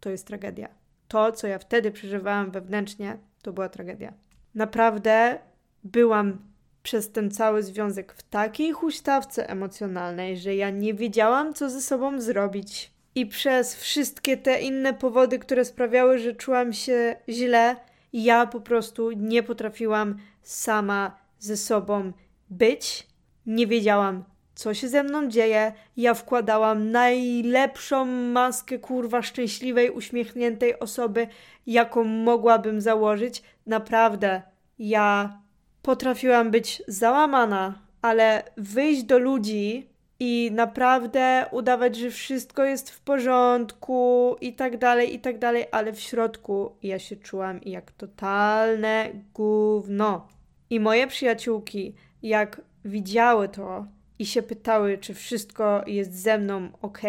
to 0.00 0.10
jest 0.10 0.26
tragedia. 0.26 0.83
To, 1.14 1.32
co 1.32 1.46
ja 1.46 1.58
wtedy 1.58 1.90
przeżywałam 1.90 2.50
wewnętrznie, 2.50 3.18
to 3.42 3.52
była 3.52 3.68
tragedia. 3.68 4.12
Naprawdę 4.54 5.38
byłam 5.84 6.38
przez 6.82 7.12
ten 7.12 7.30
cały 7.30 7.62
związek 7.62 8.12
w 8.12 8.22
takiej 8.22 8.72
huśtawce 8.72 9.50
emocjonalnej, 9.50 10.38
że 10.38 10.54
ja 10.54 10.70
nie 10.70 10.94
wiedziałam, 10.94 11.54
co 11.54 11.70
ze 11.70 11.82
sobą 11.82 12.20
zrobić. 12.20 12.90
I 13.14 13.26
przez 13.26 13.76
wszystkie 13.76 14.36
te 14.36 14.60
inne 14.60 14.94
powody, 14.94 15.38
które 15.38 15.64
sprawiały, 15.64 16.18
że 16.18 16.34
czułam 16.34 16.72
się 16.72 17.16
źle, 17.28 17.76
ja 18.12 18.46
po 18.46 18.60
prostu 18.60 19.10
nie 19.12 19.42
potrafiłam 19.42 20.18
sama 20.42 21.16
ze 21.38 21.56
sobą 21.56 22.12
być. 22.50 23.06
Nie 23.46 23.66
wiedziałam, 23.66 24.24
co 24.54 24.74
się 24.74 24.88
ze 24.88 25.02
mną 25.02 25.28
dzieje. 25.28 25.72
Ja 25.96 26.14
wkładałam 26.14 26.90
najlepszą 26.90 28.04
maskę 28.04 28.78
kurwa 28.78 29.22
szczęśliwej, 29.22 29.90
uśmiechniętej 29.90 30.78
osoby, 30.78 31.26
jaką 31.66 32.04
mogłabym 32.04 32.80
założyć. 32.80 33.42
Naprawdę, 33.66 34.42
ja 34.78 35.38
potrafiłam 35.82 36.50
być 36.50 36.82
załamana, 36.88 37.78
ale 38.02 38.42
wyjść 38.56 39.02
do 39.02 39.18
ludzi 39.18 39.88
i 40.20 40.50
naprawdę 40.52 41.46
udawać, 41.50 41.96
że 41.96 42.10
wszystko 42.10 42.64
jest 42.64 42.90
w 42.90 43.00
porządku 43.00 44.36
i 44.40 44.52
tak 44.52 44.78
dalej, 44.78 45.14
i 45.14 45.20
tak 45.20 45.38
dalej, 45.38 45.64
ale 45.72 45.92
w 45.92 46.00
środku 46.00 46.76
ja 46.82 46.98
się 46.98 47.16
czułam 47.16 47.60
jak 47.64 47.92
totalne 47.92 49.10
gówno. 49.34 50.28
I 50.70 50.80
moje 50.80 51.06
przyjaciółki, 51.06 51.94
jak 52.22 52.60
widziały 52.84 53.48
to 53.48 53.86
i 54.18 54.26
się 54.26 54.42
pytały, 54.42 54.98
czy 54.98 55.14
wszystko 55.14 55.84
jest 55.86 56.22
ze 56.22 56.38
mną 56.38 56.68
ok, 56.82 57.00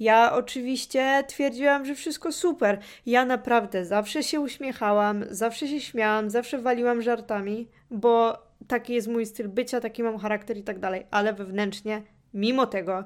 ja 0.00 0.32
oczywiście 0.32 1.24
twierdziłam, 1.28 1.84
że 1.84 1.94
wszystko 1.94 2.32
super. 2.32 2.78
Ja 3.06 3.24
naprawdę 3.24 3.84
zawsze 3.84 4.22
się 4.22 4.40
uśmiechałam, 4.40 5.24
zawsze 5.30 5.68
się 5.68 5.80
śmiałam, 5.80 6.30
zawsze 6.30 6.58
waliłam 6.58 7.02
żartami, 7.02 7.68
bo 7.90 8.38
taki 8.66 8.94
jest 8.94 9.08
mój 9.08 9.26
styl 9.26 9.48
bycia, 9.48 9.80
taki 9.80 10.02
mam 10.02 10.18
charakter 10.18 10.56
i 10.56 10.62
tak 10.62 10.78
dalej, 10.78 11.06
ale 11.10 11.32
wewnętrznie, 11.32 12.02
mimo 12.34 12.66
tego, 12.66 13.04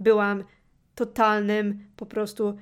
byłam 0.00 0.44
totalnym 0.94 1.86
po 1.96 2.06
prostu. 2.06 2.58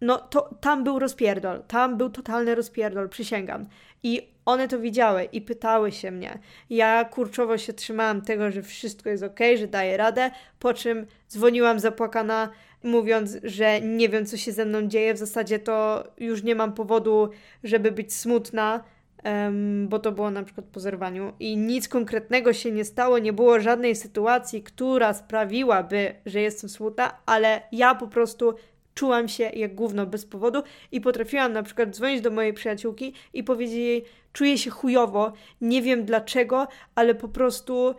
No, 0.00 0.18
to 0.18 0.54
tam 0.60 0.84
był 0.84 0.98
rozpierdol, 0.98 1.62
tam 1.62 1.96
był 1.96 2.10
totalny 2.10 2.54
rozpierdol, 2.54 3.08
przysięgam. 3.08 3.66
I 4.02 4.33
one 4.46 4.68
to 4.68 4.78
widziały 4.78 5.24
i 5.24 5.40
pytały 5.40 5.92
się 5.92 6.10
mnie. 6.10 6.38
Ja 6.70 7.04
kurczowo 7.04 7.58
się 7.58 7.72
trzymałam 7.72 8.22
tego, 8.22 8.50
że 8.50 8.62
wszystko 8.62 9.10
jest 9.10 9.22
ok, 9.22 9.40
że 9.56 9.66
daję 9.66 9.96
radę, 9.96 10.30
po 10.58 10.74
czym 10.74 11.06
dzwoniłam 11.28 11.80
zapłakana 11.80 12.48
mówiąc, 12.82 13.36
że 13.42 13.80
nie 13.80 14.08
wiem, 14.08 14.26
co 14.26 14.36
się 14.36 14.52
ze 14.52 14.64
mną 14.64 14.82
dzieje. 14.88 15.14
W 15.14 15.18
zasadzie 15.18 15.58
to 15.58 16.04
już 16.18 16.42
nie 16.42 16.54
mam 16.54 16.72
powodu, 16.72 17.30
żeby 17.64 17.92
być 17.92 18.14
smutna, 18.14 18.84
um, 19.24 19.88
bo 19.88 19.98
to 19.98 20.12
było 20.12 20.30
na 20.30 20.42
przykład 20.42 20.66
po 20.66 20.80
zerwaniu 20.80 21.32
i 21.40 21.56
nic 21.56 21.88
konkretnego 21.88 22.52
się 22.52 22.72
nie 22.72 22.84
stało, 22.84 23.18
nie 23.18 23.32
było 23.32 23.60
żadnej 23.60 23.96
sytuacji, 23.96 24.62
która 24.62 25.14
sprawiłaby, 25.14 26.14
że 26.26 26.40
jestem 26.40 26.70
smutna, 26.70 27.18
ale 27.26 27.62
ja 27.72 27.94
po 27.94 28.08
prostu 28.08 28.54
czułam 28.94 29.28
się 29.28 29.44
jak 29.44 29.74
gówno 29.74 30.06
bez 30.06 30.26
powodu 30.26 30.62
i 30.92 31.00
potrafiłam 31.00 31.52
na 31.52 31.62
przykład 31.62 31.96
dzwonić 31.96 32.20
do 32.20 32.30
mojej 32.30 32.52
przyjaciółki 32.52 33.12
i 33.32 33.44
powiedzieć 33.44 33.76
jej, 33.76 34.04
czuję 34.32 34.58
się 34.58 34.70
chujowo, 34.70 35.32
nie 35.60 35.82
wiem 35.82 36.04
dlaczego, 36.04 36.68
ale 36.94 37.14
po 37.14 37.28
prostu 37.28 37.94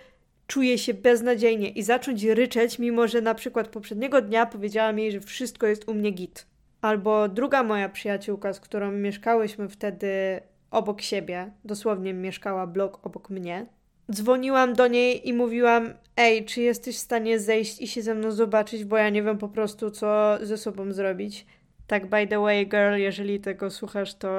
czuję 0.48 0.78
się 0.78 0.94
beznadziejnie 0.94 1.70
i 1.70 1.84
zacząć 1.84 2.24
ryczeć, 2.24 2.80
mimo 2.80 3.08
że 3.08 3.22
na 3.22 3.36
przykład 3.36 3.68
poprzedniego 3.68 4.22
dnia 4.22 4.46
powiedziałam 4.46 5.00
jej, 5.00 5.12
że 5.12 5.20
wszystko 5.20 5.68
jest 5.68 5.90
u 5.90 5.94
mnie 5.94 6.12
git. 6.12 6.46
Albo 6.82 7.30
druga 7.30 7.64
moja 7.64 7.90
przyjaciółka, 7.90 8.54
z 8.54 8.60
którą 8.60 8.92
mieszkałyśmy 8.92 9.70
wtedy 9.70 10.42
obok 10.72 11.02
siebie, 11.02 11.52
dosłownie 11.66 12.14
mieszkała 12.14 12.68
blok 12.68 13.06
obok 13.06 13.30
mnie. 13.30 13.66
Dzwoniłam 14.12 14.74
do 14.74 14.88
niej 14.88 15.30
i 15.30 15.34
mówiłam: 15.34 15.94
Ej, 16.18 16.46
czy 16.46 16.62
jesteś 16.62 16.96
w 16.96 17.00
stanie 17.00 17.40
zejść 17.40 17.82
i 17.82 17.88
się 17.88 18.02
ze 18.02 18.16
mną 18.16 18.32
zobaczyć, 18.32 18.86
bo 18.86 18.98
ja 18.98 19.10
nie 19.10 19.24
wiem 19.24 19.38
po 19.38 19.50
prostu, 19.50 19.92
co 19.92 20.38
ze 20.42 20.58
sobą 20.58 20.92
zrobić. 20.92 21.46
Tak, 21.88 22.10
by 22.10 22.28
the 22.28 22.40
way, 22.40 22.68
girl, 22.68 22.96
jeżeli 22.96 23.40
tego 23.40 23.70
słuchasz, 23.70 24.16
to 24.16 24.30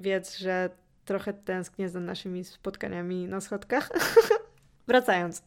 wiedz, 0.00 0.38
że 0.38 0.70
trochę 1.04 1.32
tęsknię 1.32 1.88
za 1.88 2.00
naszymi 2.00 2.44
spotkaniami 2.44 3.28
na 3.28 3.40
schodkach. 3.40 3.90
Wracając. 4.88 5.42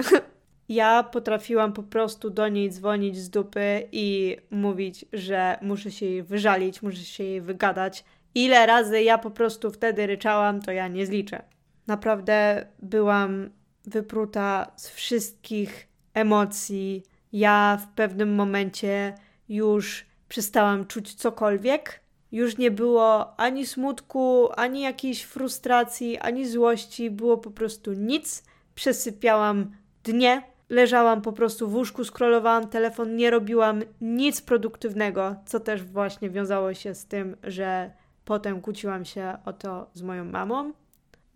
Ja 0.70 1.04
potrafiłam 1.04 1.74
po 1.74 1.84
prostu 1.84 2.30
do 2.30 2.48
niej 2.48 2.70
dzwonić 2.70 3.18
z 3.18 3.30
dupy 3.30 3.88
i 3.92 4.38
mówić, 4.52 5.06
że 5.14 5.58
muszę 5.62 5.92
się 5.92 6.06
jej 6.06 6.24
wyżalić, 6.24 6.82
muszę 6.82 6.98
się 6.98 7.24
jej 7.24 7.42
wygadać. 7.42 8.06
Ile 8.36 8.66
razy 8.66 9.04
ja 9.04 9.18
po 9.18 9.32
prostu 9.32 9.72
wtedy 9.72 10.08
ryczałam, 10.08 10.62
to 10.62 10.72
ja 10.72 10.88
nie 10.88 11.06
zliczę. 11.06 11.42
Naprawdę 11.88 12.66
byłam 12.80 13.50
wypruta 13.86 14.72
z 14.76 14.90
wszystkich 14.90 15.88
emocji. 16.14 17.04
Ja 17.34 17.80
w 17.82 17.88
pewnym 17.88 18.36
momencie 18.36 19.16
już 19.50 20.06
przestałam 20.30 20.86
czuć 20.86 21.14
cokolwiek. 21.14 22.00
Już 22.32 22.58
nie 22.58 22.72
było 22.72 23.40
ani 23.40 23.66
smutku, 23.66 24.50
ani 24.56 24.82
jakiejś 24.82 25.24
frustracji, 25.24 26.18
ani 26.18 26.48
złości. 26.48 27.12
Było 27.12 27.38
po 27.38 27.52
prostu 27.52 27.94
nic 27.94 28.44
przesypiałam 28.76 29.72
dnie, 30.04 30.44
leżałam 30.70 31.22
po 31.22 31.34
prostu 31.34 31.68
w 31.68 31.76
łóżku, 31.76 32.04
scrollowałam 32.04 32.68
telefon, 32.68 33.16
nie 33.16 33.30
robiłam 33.32 33.82
nic 34.02 34.42
produktywnego, 34.42 35.36
co 35.46 35.60
też 35.60 35.84
właśnie 35.84 36.30
wiązało 36.30 36.74
się 36.74 36.96
z 36.96 37.06
tym, 37.06 37.38
że 37.44 37.92
potem 38.26 38.62
kłóciłam 38.62 39.06
się 39.06 39.38
o 39.46 39.54
to 39.54 39.90
z 39.94 40.02
moją 40.02 40.26
mamą. 40.26 40.74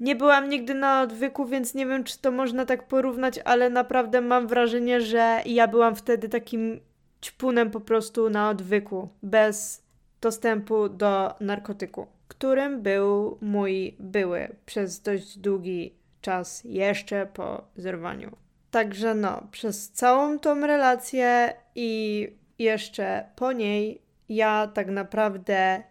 Nie 0.03 0.15
byłam 0.15 0.49
nigdy 0.49 0.73
na 0.73 1.01
odwyku, 1.01 1.45
więc 1.45 1.73
nie 1.73 1.85
wiem, 1.85 2.03
czy 2.03 2.19
to 2.19 2.31
można 2.31 2.65
tak 2.65 2.87
porównać, 2.87 3.39
ale 3.45 3.69
naprawdę 3.69 4.21
mam 4.21 4.47
wrażenie, 4.47 5.01
że 5.01 5.41
ja 5.45 5.67
byłam 5.67 5.95
wtedy 5.95 6.29
takim 6.29 6.79
ćpunem 7.21 7.71
po 7.71 7.81
prostu 7.81 8.29
na 8.29 8.49
odwyku, 8.49 9.09
bez 9.21 9.83
dostępu 10.21 10.89
do 10.89 11.35
narkotyku, 11.39 12.07
którym 12.27 12.81
był 12.81 13.37
mój 13.41 13.95
były 13.99 14.55
przez 14.65 15.01
dość 15.01 15.37
długi 15.37 15.93
czas 16.21 16.61
jeszcze 16.65 17.25
po 17.25 17.63
zerwaniu. 17.75 18.31
Także 18.71 19.15
no, 19.15 19.47
przez 19.51 19.89
całą 19.89 20.39
tą 20.39 20.67
relację 20.67 21.53
i 21.75 22.29
jeszcze 22.59 23.25
po 23.35 23.51
niej 23.51 24.01
ja 24.29 24.67
tak 24.67 24.87
naprawdę 24.87 25.83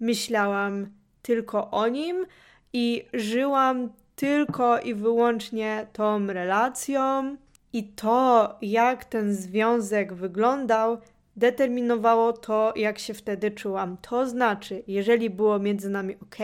myślałam 0.00 0.86
tylko 1.22 1.70
o 1.70 1.88
nim 1.88 2.26
i 2.72 3.04
żyłam 3.14 3.92
tylko 4.16 4.80
i 4.80 4.94
wyłącznie 4.94 5.86
tą 5.92 6.26
relacją. 6.26 7.36
I 7.72 7.84
to, 7.84 8.54
jak 8.62 9.04
ten 9.04 9.34
związek 9.34 10.14
wyglądał, 10.14 10.98
determinowało 11.36 12.32
to, 12.32 12.72
jak 12.76 12.98
się 12.98 13.14
wtedy 13.14 13.50
czułam. 13.50 13.96
To 14.02 14.26
znaczy, 14.26 14.82
jeżeli 14.86 15.30
było 15.30 15.58
między 15.58 15.90
nami 15.90 16.16
ok, 16.16 16.36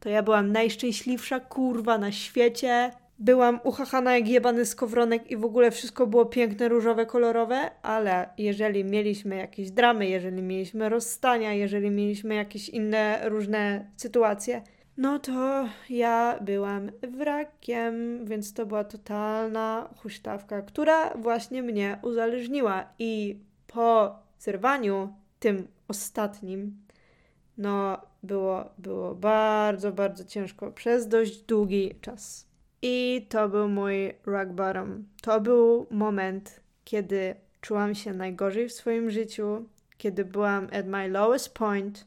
to 0.00 0.08
ja 0.08 0.22
byłam 0.22 0.52
najszczęśliwsza 0.52 1.40
kurwa 1.40 1.98
na 1.98 2.12
świecie. 2.12 2.90
Byłam 3.18 3.60
uchachana 3.64 4.18
jak 4.18 4.28
jebany 4.28 4.66
skowronek 4.66 5.30
i 5.30 5.36
w 5.36 5.44
ogóle 5.44 5.70
wszystko 5.70 6.06
było 6.06 6.26
piękne, 6.26 6.68
różowe, 6.68 7.06
kolorowe, 7.06 7.70
ale 7.82 8.28
jeżeli 8.38 8.84
mieliśmy 8.84 9.36
jakieś 9.36 9.70
dramy, 9.70 10.08
jeżeli 10.08 10.42
mieliśmy 10.42 10.88
rozstania, 10.88 11.52
jeżeli 11.52 11.90
mieliśmy 11.90 12.34
jakieś 12.34 12.68
inne 12.68 13.20
różne 13.28 13.90
sytuacje, 13.96 14.62
no 14.98 15.18
to 15.18 15.68
ja 15.90 16.38
byłam 16.40 16.90
wrakiem, 17.02 18.24
więc 18.26 18.52
to 18.52 18.66
była 18.66 18.84
totalna 18.84 19.88
huśtawka, 19.96 20.62
która 20.62 21.14
właśnie 21.14 21.62
mnie 21.62 21.98
uzależniła. 22.02 22.84
I 22.98 23.40
po 23.66 24.18
zerwaniu, 24.38 25.14
tym 25.38 25.68
ostatnim, 25.88 26.76
no 27.58 27.98
było, 28.22 28.64
było 28.78 29.14
bardzo, 29.14 29.92
bardzo 29.92 30.24
ciężko 30.24 30.72
przez 30.72 31.08
dość 31.08 31.42
długi 31.42 31.94
czas. 32.00 32.48
I 32.82 33.26
to 33.28 33.48
był 33.48 33.68
mój 33.68 34.12
rock 34.26 34.48
bottom. 34.48 35.04
To 35.22 35.40
był 35.40 35.86
moment, 35.90 36.60
kiedy 36.84 37.34
czułam 37.60 37.94
się 37.94 38.12
najgorzej 38.12 38.68
w 38.68 38.72
swoim 38.72 39.10
życiu, 39.10 39.64
kiedy 39.98 40.24
byłam 40.24 40.64
at 40.64 40.86
my 40.86 41.08
lowest 41.08 41.54
point, 41.54 42.06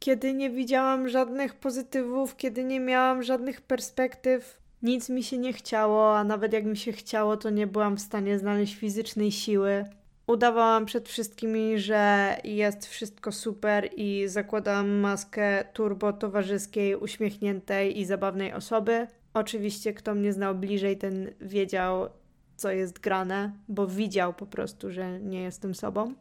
kiedy 0.00 0.34
nie 0.34 0.50
widziałam 0.50 1.08
żadnych 1.08 1.54
pozytywów, 1.54 2.36
kiedy 2.36 2.64
nie 2.64 2.80
miałam 2.80 3.22
żadnych 3.22 3.60
perspektyw. 3.60 4.60
Nic 4.82 5.08
mi 5.08 5.22
się 5.22 5.38
nie 5.38 5.52
chciało, 5.52 6.18
a 6.18 6.24
nawet 6.24 6.52
jak 6.52 6.64
mi 6.64 6.76
się 6.76 6.92
chciało, 6.92 7.36
to 7.36 7.50
nie 7.50 7.66
byłam 7.66 7.96
w 7.96 8.00
stanie 8.00 8.38
znaleźć 8.38 8.74
fizycznej 8.74 9.32
siły. 9.32 9.84
Udawałam 10.26 10.86
przed 10.86 11.08
wszystkimi, 11.08 11.78
że 11.78 12.36
jest 12.44 12.86
wszystko 12.86 13.32
super 13.32 13.90
i 13.96 14.28
zakładałam 14.28 14.88
maskę 14.88 15.64
turbo 15.72 16.12
towarzyskiej, 16.12 16.96
uśmiechniętej 16.96 18.00
i 18.00 18.04
zabawnej 18.04 18.52
osoby. 18.52 19.06
Oczywiście, 19.34 19.94
kto 19.94 20.14
mnie 20.14 20.32
znał 20.32 20.54
bliżej, 20.54 20.96
ten 20.96 21.30
wiedział, 21.40 22.08
co 22.56 22.70
jest 22.70 22.98
grane, 22.98 23.52
bo 23.68 23.86
widział 23.86 24.34
po 24.34 24.46
prostu, 24.46 24.90
że 24.90 25.20
nie 25.20 25.42
jestem 25.42 25.74
sobą. 25.74 26.14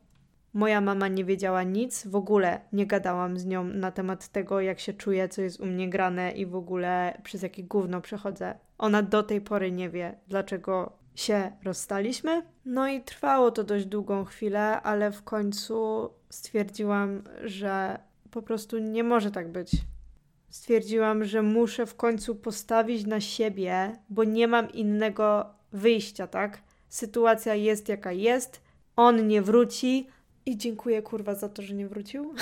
Moja 0.53 0.81
mama 0.81 1.07
nie 1.07 1.25
wiedziała 1.25 1.63
nic, 1.63 2.07
w 2.07 2.15
ogóle 2.15 2.61
nie 2.73 2.85
gadałam 2.85 3.39
z 3.39 3.45
nią 3.45 3.63
na 3.63 3.91
temat 3.91 4.27
tego, 4.27 4.61
jak 4.61 4.79
się 4.79 4.93
czuję, 4.93 5.29
co 5.29 5.41
jest 5.41 5.59
u 5.59 5.65
mnie 5.65 5.89
grane 5.89 6.31
i 6.31 6.45
w 6.45 6.55
ogóle 6.55 7.21
przez 7.23 7.41
jakie 7.41 7.63
gówno 7.63 8.01
przechodzę. 8.01 8.55
Ona 8.77 9.01
do 9.01 9.23
tej 9.23 9.41
pory 9.41 9.71
nie 9.71 9.89
wie, 9.89 10.15
dlaczego 10.27 10.99
się 11.15 11.51
rozstaliśmy. 11.63 12.43
No 12.65 12.87
i 12.87 13.01
trwało 13.01 13.51
to 13.51 13.63
dość 13.63 13.85
długą 13.85 14.25
chwilę, 14.25 14.81
ale 14.81 15.11
w 15.11 15.23
końcu 15.23 16.09
stwierdziłam, 16.29 17.23
że 17.43 17.99
po 18.31 18.41
prostu 18.41 18.77
nie 18.77 19.03
może 19.03 19.31
tak 19.31 19.51
być. 19.51 19.71
Stwierdziłam, 20.49 21.23
że 21.23 21.41
muszę 21.41 21.85
w 21.85 21.95
końcu 21.95 22.35
postawić 22.35 23.05
na 23.05 23.21
siebie, 23.21 23.95
bo 24.09 24.23
nie 24.23 24.47
mam 24.47 24.71
innego 24.71 25.45
wyjścia, 25.71 26.27
tak? 26.27 26.61
Sytuacja 26.87 27.55
jest 27.55 27.89
jaka 27.89 28.11
jest, 28.11 28.61
on 28.95 29.27
nie 29.27 29.41
wróci 29.41 30.07
i 30.49 30.57
dziękuję 30.57 31.01
kurwa 31.01 31.35
za 31.35 31.49
to, 31.49 31.61
że 31.61 31.73
nie 31.73 31.87
wrócił. 31.87 32.33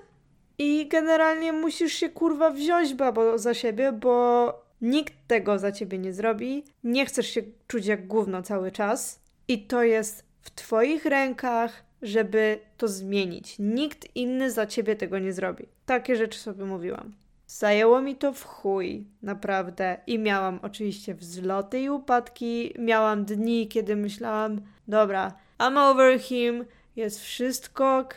I 0.58 0.88
generalnie 0.88 1.52
musisz 1.52 1.92
się 1.92 2.08
kurwa 2.08 2.50
wziąć 2.50 2.94
babo 2.94 3.38
za 3.38 3.54
siebie, 3.54 3.92
bo 3.92 4.52
nikt 4.80 5.14
tego 5.26 5.58
za 5.58 5.72
ciebie 5.72 5.98
nie 5.98 6.12
zrobi. 6.12 6.64
Nie 6.84 7.06
chcesz 7.06 7.26
się 7.26 7.42
czuć 7.66 7.86
jak 7.86 8.06
gówno 8.06 8.42
cały 8.42 8.72
czas. 8.72 9.20
I 9.48 9.66
to 9.66 9.82
jest 9.82 10.24
w 10.40 10.50
twoich 10.50 11.04
rękach, 11.04 11.84
żeby 12.02 12.58
to 12.76 12.88
zmienić. 12.88 13.56
Nikt 13.58 14.16
inny 14.16 14.50
za 14.50 14.66
ciebie 14.66 14.96
tego 14.96 15.18
nie 15.18 15.32
zrobi. 15.32 15.68
Takie 15.86 16.16
rzeczy 16.16 16.38
sobie 16.38 16.64
mówiłam. 16.64 17.14
Zajęło 17.46 18.00
mi 18.00 18.16
to 18.16 18.32
w 18.32 18.44
chuj, 18.44 19.06
naprawdę. 19.22 19.96
I 20.06 20.18
miałam 20.18 20.60
oczywiście 20.62 21.14
wzloty 21.14 21.80
i 21.80 21.90
upadki. 21.90 22.74
Miałam 22.78 23.24
dni, 23.24 23.68
kiedy 23.68 23.96
myślałam, 23.96 24.60
dobra, 24.88 25.32
I'm 25.58 25.90
over 25.90 26.20
him, 26.20 26.64
jest 26.98 27.20
wszystko 27.20 27.98
ok. 27.98 28.16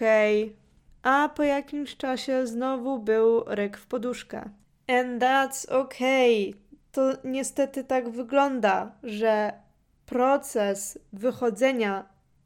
A 1.04 1.30
po 1.36 1.44
jakimś 1.44 1.98
czasie 1.98 2.48
znowu 2.48 3.00
był 3.00 3.44
ryk 3.48 3.78
w 3.78 3.86
poduszkę. 3.86 4.50
And 4.88 5.24
that's 5.24 5.70
okay. 5.70 6.54
To 6.92 7.02
niestety 7.24 7.84
tak 7.84 8.10
wygląda, 8.10 8.92
że 9.04 9.54
proces 10.06 11.00
wychodzenia 11.14 12.06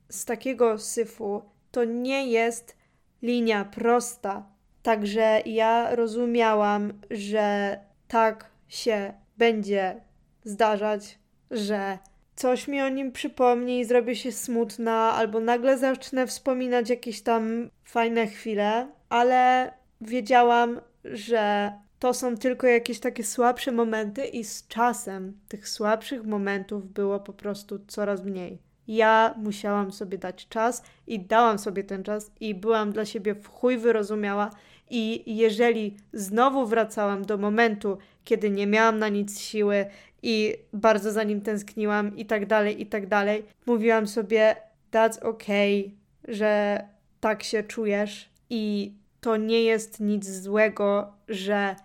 z 0.10 0.26
takiego 0.26 0.80
syfu 0.80 1.42
to 1.72 1.84
nie 1.84 2.28
jest 2.28 2.78
linia 3.22 3.66
prosta. 3.66 4.46
Także 4.84 5.42
ja 5.46 5.96
rozumiałam, 5.96 6.94
że 7.12 7.80
tak 8.08 8.50
się 8.68 9.14
będzie 9.38 10.02
zdarzać, 10.44 11.20
że 11.52 11.98
coś 12.36 12.68
mi 12.68 12.82
o 12.82 12.90
nim 12.90 13.12
przypomni 13.12 13.80
i 13.80 13.86
zrobię 13.86 14.16
się 14.16 14.32
smutna, 14.32 15.14
albo 15.14 15.40
nagle 15.40 15.78
zacznę 15.78 16.28
wspominać 16.28 16.90
jakieś 16.90 17.22
tam 17.22 17.70
fajne 17.84 18.28
chwile, 18.28 18.88
ale 19.10 19.72
wiedziałam, 20.02 20.82
że 21.04 21.72
to 22.00 22.14
są 22.14 22.38
tylko 22.38 22.68
jakieś 22.68 23.00
takie 23.00 23.24
słabsze 23.24 23.72
momenty, 23.72 24.26
i 24.26 24.44
z 24.44 24.68
czasem 24.68 25.40
tych 25.48 25.70
słabszych 25.70 26.26
momentów 26.26 26.94
było 26.94 27.20
po 27.20 27.34
prostu 27.34 27.80
coraz 27.88 28.24
mniej. 28.24 28.60
Ja 28.88 29.34
musiałam 29.38 29.92
sobie 29.92 30.18
dać 30.18 30.48
czas 30.48 30.84
i 31.08 31.20
dałam 31.20 31.60
sobie 31.60 31.84
ten 31.84 32.04
czas, 32.04 32.32
i 32.40 32.56
byłam 32.56 32.92
dla 32.92 33.06
siebie 33.06 33.36
w 33.36 33.48
chuj 33.48 33.78
wyrozumiała. 33.78 34.50
I 34.90 35.36
jeżeli 35.36 35.98
znowu 36.14 36.66
wracałam 36.66 37.26
do 37.26 37.38
momentu, 37.38 37.98
kiedy 38.26 38.50
nie 38.50 38.68
miałam 38.68 39.00
na 39.00 39.10
nic 39.10 39.40
siły 39.40 39.86
i 40.24 40.56
bardzo 40.74 41.12
za 41.12 41.24
nim 41.24 41.42
tęskniłam 41.42 42.18
i 42.18 42.26
tak 42.26 42.46
dalej, 42.46 42.82
i 42.82 42.86
tak 42.86 43.08
dalej. 43.08 43.44
Mówiłam 43.66 44.08
sobie, 44.08 44.56
that's 44.92 45.20
okay, 45.20 45.92
że 46.28 46.84
tak 47.20 47.44
się 47.44 47.64
czujesz 47.64 48.30
i 48.50 48.94
to 49.22 49.38
nie 49.38 49.64
jest 49.64 50.00
nic 50.00 50.30
złego, 50.30 51.14
że 51.28 51.76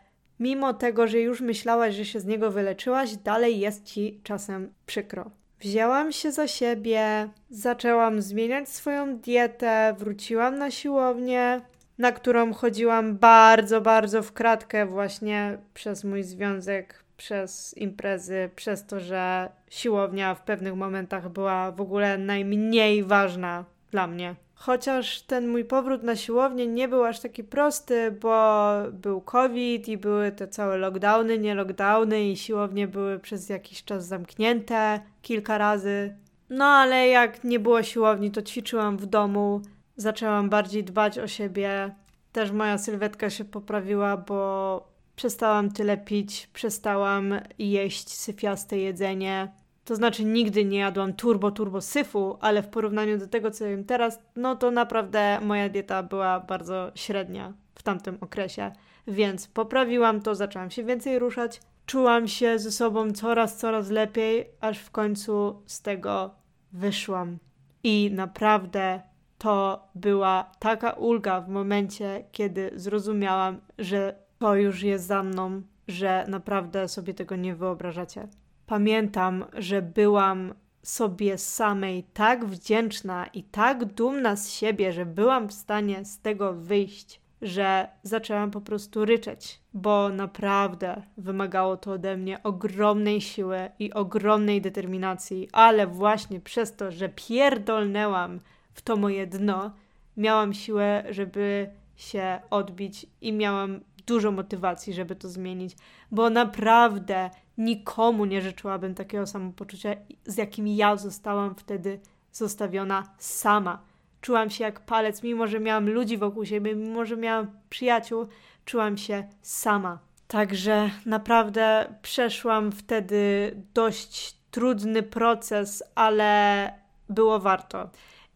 mimo 0.41 0.75
tego, 0.75 1.07
że 1.07 1.21
już 1.21 1.41
myślałaś, 1.41 1.95
że 1.95 2.05
się 2.05 2.21
z 2.21 2.27
niego 2.27 2.51
wyleczyłaś, 2.51 3.17
dalej 3.17 3.61
jest 3.61 3.85
ci 3.85 4.21
czasem 4.23 4.73
przykro. 4.87 5.31
Wzięłam 5.61 6.13
się 6.13 6.33
za 6.33 6.49
siebie, 6.49 7.29
zaczęłam 7.51 8.23
zmieniać 8.23 8.69
swoją 8.69 9.17
dietę, 9.17 9.95
wróciłam 9.99 10.59
na 10.59 10.71
siłownię, 10.71 11.61
na 12.01 12.13
którą 12.13 12.53
chodziłam 12.55 13.17
bardzo, 13.17 13.81
bardzo 13.81 14.23
w 14.23 14.33
kratkę 14.33 14.87
właśnie 14.87 15.59
przez 15.75 16.05
mój 16.05 16.23
związek 16.23 17.05
przez 17.17 17.77
imprezy, 17.77 18.51
przez 18.57 18.87
to, 18.87 19.01
że 19.01 19.49
siłownia 19.71 20.35
w 20.35 20.43
pewnych 20.43 20.75
momentach 20.75 21.29
była 21.29 21.73
w 21.73 21.81
ogóle 21.81 22.19
najmniej 22.19 23.05
ważna 23.05 23.65
dla 23.91 24.07
mnie. 24.07 24.35
Chociaż 24.55 25.23
ten 25.23 25.49
mój 25.49 25.65
powrót 25.65 26.03
na 26.03 26.17
siłownię 26.17 26.67
nie 26.67 26.89
był 26.89 27.05
aż 27.05 27.21
taki 27.21 27.45
prosty, 27.45 28.11
bo 28.11 28.73
był 28.93 29.21
COVID 29.21 29.89
i 29.89 29.99
były 29.99 30.33
te 30.33 30.49
całe 30.49 30.77
lockdowny, 30.77 31.39
nie 31.39 31.55
lockdowny 31.55 32.31
i 32.31 32.37
siłownie 32.37 32.89
były 32.89 33.19
przez 33.19 33.49
jakiś 33.49 33.85
czas 33.85 34.07
zamknięte 34.07 35.01
kilka 35.23 35.59
razy. 35.59 36.15
No 36.51 36.65
ale 36.65 37.09
jak 37.09 37.45
nie 37.45 37.59
było 37.59 37.83
siłowni, 37.83 38.31
to 38.31 38.43
ćwiczyłam 38.43 38.97
w 38.97 39.07
domu, 39.07 39.63
zaczęłam 40.01 40.51
bardziej 40.51 40.85
dbać 40.85 41.19
o 41.19 41.29
siebie. 41.29 41.95
Też 42.33 42.51
moja 42.51 42.79
sylwetka 42.79 43.31
się 43.31 43.45
poprawiła, 43.45 44.17
bo 44.17 44.91
Przestałam 45.21 45.71
tyle 45.71 45.97
pić, 45.97 46.47
przestałam 46.53 47.35
jeść 47.59 48.09
syfiaste 48.09 48.79
jedzenie. 48.79 49.53
To 49.85 49.97
znaczy 49.97 50.25
nigdy 50.25 50.65
nie 50.65 50.79
jadłam 50.79 51.13
turbo, 51.13 51.51
turbo 51.51 51.81
syfu, 51.81 52.39
ale 52.41 52.63
w 52.63 52.69
porównaniu 52.69 53.19
do 53.19 53.27
tego, 53.27 53.51
co 53.51 53.65
jem 53.65 53.85
teraz, 53.85 54.19
no 54.37 54.57
to 54.57 54.71
naprawdę 54.71 55.41
moja 55.43 55.69
dieta 55.69 56.03
była 56.03 56.41
bardzo 56.41 56.93
średnia 56.95 57.53
w 57.75 57.83
tamtym 57.83 58.19
okresie. 58.21 58.73
Więc 59.07 59.49
poprawiłam 59.49 60.21
to, 60.21 60.35
zaczęłam 60.35 60.71
się 60.71 60.85
więcej 60.85 61.19
ruszać, 61.19 61.61
czułam 61.87 62.29
się 62.29 62.59
ze 62.59 62.73
sobą 62.73 63.13
coraz, 63.13 63.57
coraz 63.57 63.91
lepiej, 63.91 64.47
aż 64.61 64.79
w 64.79 64.91
końcu 64.91 65.63
z 65.67 65.83
tego 65.83 66.31
wyszłam. 66.73 67.39
I 67.83 68.11
naprawdę 68.15 69.01
to 69.41 69.89
była 69.95 70.51
taka 70.59 70.91
ulga 70.91 71.41
w 71.41 71.49
momencie, 71.49 72.25
kiedy 72.33 72.71
zrozumiałam, 72.75 73.61
że 73.79 74.15
to 74.39 74.57
już 74.57 74.83
jest 74.83 75.07
za 75.07 75.23
mną, 75.23 75.63
że 75.89 76.25
naprawdę 76.29 76.89
sobie 76.89 77.15
tego 77.15 77.37
nie 77.37 77.55
wyobrażacie. 77.55 78.29
Pamiętam, 78.67 79.45
że 79.53 79.83
byłam 79.83 80.55
sobie 80.83 81.39
samej 81.39 82.05
tak 82.05 82.45
wdzięczna 82.45 83.27
i 83.27 83.43
tak 83.43 83.85
dumna 83.85 84.37
z 84.37 84.51
siebie, 84.51 84.93
że 84.93 85.07
byłam 85.07 85.49
w 85.49 85.53
stanie 85.53 86.05
z 86.05 86.21
tego 86.21 86.53
wyjść, 86.53 87.21
że 87.43 87.89
zaczęłam 88.03 88.51
po 88.51 88.61
prostu 88.61 89.05
ryczeć, 89.05 89.61
bo 89.75 90.09
naprawdę 90.09 91.03
wymagało 91.17 91.77
to 91.77 91.93
ode 91.93 92.17
mnie 92.17 92.43
ogromnej 92.43 93.21
siły 93.21 93.71
i 93.79 93.93
ogromnej 93.93 94.61
determinacji, 94.61 95.49
ale 95.53 95.87
właśnie 95.87 96.41
przez 96.41 96.77
to, 96.77 96.93
że 96.93 97.09
pierdolnęłam 97.09 98.41
w 98.81 98.83
to 98.83 98.97
moje 98.97 99.27
dno, 99.27 99.71
miałam 100.17 100.55
siłę, 100.55 101.05
żeby 101.11 101.71
się 101.97 102.41
odbić 102.51 103.07
i 103.21 103.33
miałam 103.33 103.81
dużo 104.07 104.31
motywacji, 104.33 104.95
żeby 104.95 105.17
to 105.17 105.29
zmienić, 105.29 105.77
bo 106.11 106.31
naprawdę 106.31 107.31
nikomu 107.59 108.25
nie 108.25 108.43
życzyłabym 108.43 108.95
takiego 108.95 109.27
samopoczucia, 109.27 109.91
z 110.27 110.37
jakim 110.37 110.69
ja 110.69 110.97
zostałam 110.97 111.55
wtedy 111.55 112.01
zostawiona 112.33 113.15
sama. 113.19 113.83
Czułam 114.21 114.51
się 114.51 114.65
jak 114.65 114.81
palec, 114.81 115.23
mimo 115.23 115.47
że 115.47 115.61
miałam 115.61 115.91
ludzi 115.91 116.17
wokół 116.17 116.45
siebie, 116.45 116.75
mimo 116.75 117.05
że 117.05 117.17
miałam 117.17 117.51
przyjaciół, 117.71 118.27
czułam 118.65 118.97
się 118.97 119.29
sama. 119.43 119.99
Także 120.29 120.91
naprawdę 121.07 121.95
przeszłam 122.03 122.73
wtedy 122.73 123.53
dość 123.75 124.37
trudny 124.51 125.03
proces, 125.03 125.83
ale 125.95 126.73
było 127.09 127.39
warto. 127.39 127.91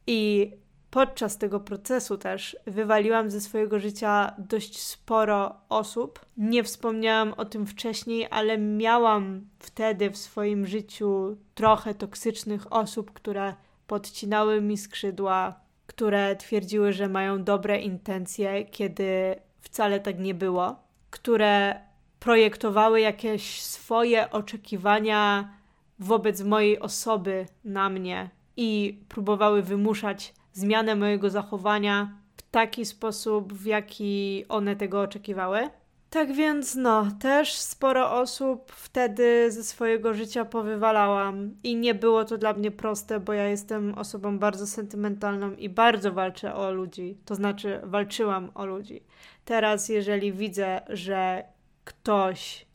I 0.07 0.51
podczas 0.91 1.39
tego 1.39 1.61
procesu 1.61 2.19
też 2.19 2.57
wywaliłam 2.67 3.31
ze 3.31 3.41
swojego 3.41 3.79
życia 3.79 4.35
dość 4.39 4.81
sporo 4.81 5.55
osób. 5.69 6.21
Nie 6.37 6.65
wspomniałam 6.65 7.33
o 7.33 7.45
tym 7.45 7.67
wcześniej, 7.67 8.27
ale 8.31 8.59
miałam 8.59 9.47
wtedy 9.59 10.11
w 10.11 10.17
swoim 10.17 10.67
życiu 10.67 11.37
trochę 11.55 11.95
toksycznych 11.95 12.73
osób, 12.73 13.13
które 13.13 13.55
podcinały 13.87 14.61
mi 14.61 14.79
skrzydła, 14.79 15.61
które 15.87 16.37
twierdziły, 16.37 16.93
że 16.93 17.09
mają 17.09 17.45
dobre 17.45 17.81
intencje, 17.81 18.65
kiedy 18.65 19.35
wcale 19.61 20.01
tak 20.01 20.19
nie 20.19 20.35
było, 20.35 20.77
które 21.11 21.81
projektowały 22.21 23.01
jakieś 23.01 23.63
swoje 23.63 24.31
oczekiwania 24.31 25.51
wobec 25.99 26.43
mojej 26.43 26.81
osoby 26.81 27.47
na 27.65 27.89
mnie 27.91 28.31
i 28.57 29.01
próbowały 29.09 29.63
wymuszać 29.63 30.35
zmianę 30.53 30.97
mojego 30.97 31.31
zachowania 31.31 32.19
w 32.37 32.43
taki 32.51 32.85
sposób, 32.85 33.53
w 33.53 33.67
jaki 33.67 34.45
one 34.49 34.77
tego 34.77 35.01
oczekiwały. 35.01 35.71
Tak 36.15 36.33
więc, 36.33 36.75
no, 36.75 37.07
też 37.21 37.55
sporo 37.55 38.13
osób 38.13 38.73
wtedy 38.73 39.51
ze 39.51 39.65
swojego 39.65 40.15
życia 40.15 40.45
powywalałam 40.45 41.51
i 41.63 41.77
nie 41.77 41.95
było 41.95 42.25
to 42.25 42.39
dla 42.39 42.53
mnie 42.53 42.71
proste, 42.71 43.21
bo 43.21 43.33
ja 43.33 43.49
jestem 43.49 43.99
osobą 43.99 44.39
bardzo 44.39 44.67
sentymentalną 44.67 45.53
i 45.55 45.69
bardzo 45.69 46.13
walczę 46.13 46.55
o 46.55 46.73
ludzi. 46.73 47.19
To 47.25 47.35
znaczy, 47.35 47.81
walczyłam 47.85 48.51
o 48.55 48.67
ludzi. 48.67 49.03
Teraz, 49.45 49.89
jeżeli 49.89 50.33
widzę, 50.33 50.81
że 50.89 51.45
ktoś 51.85 52.67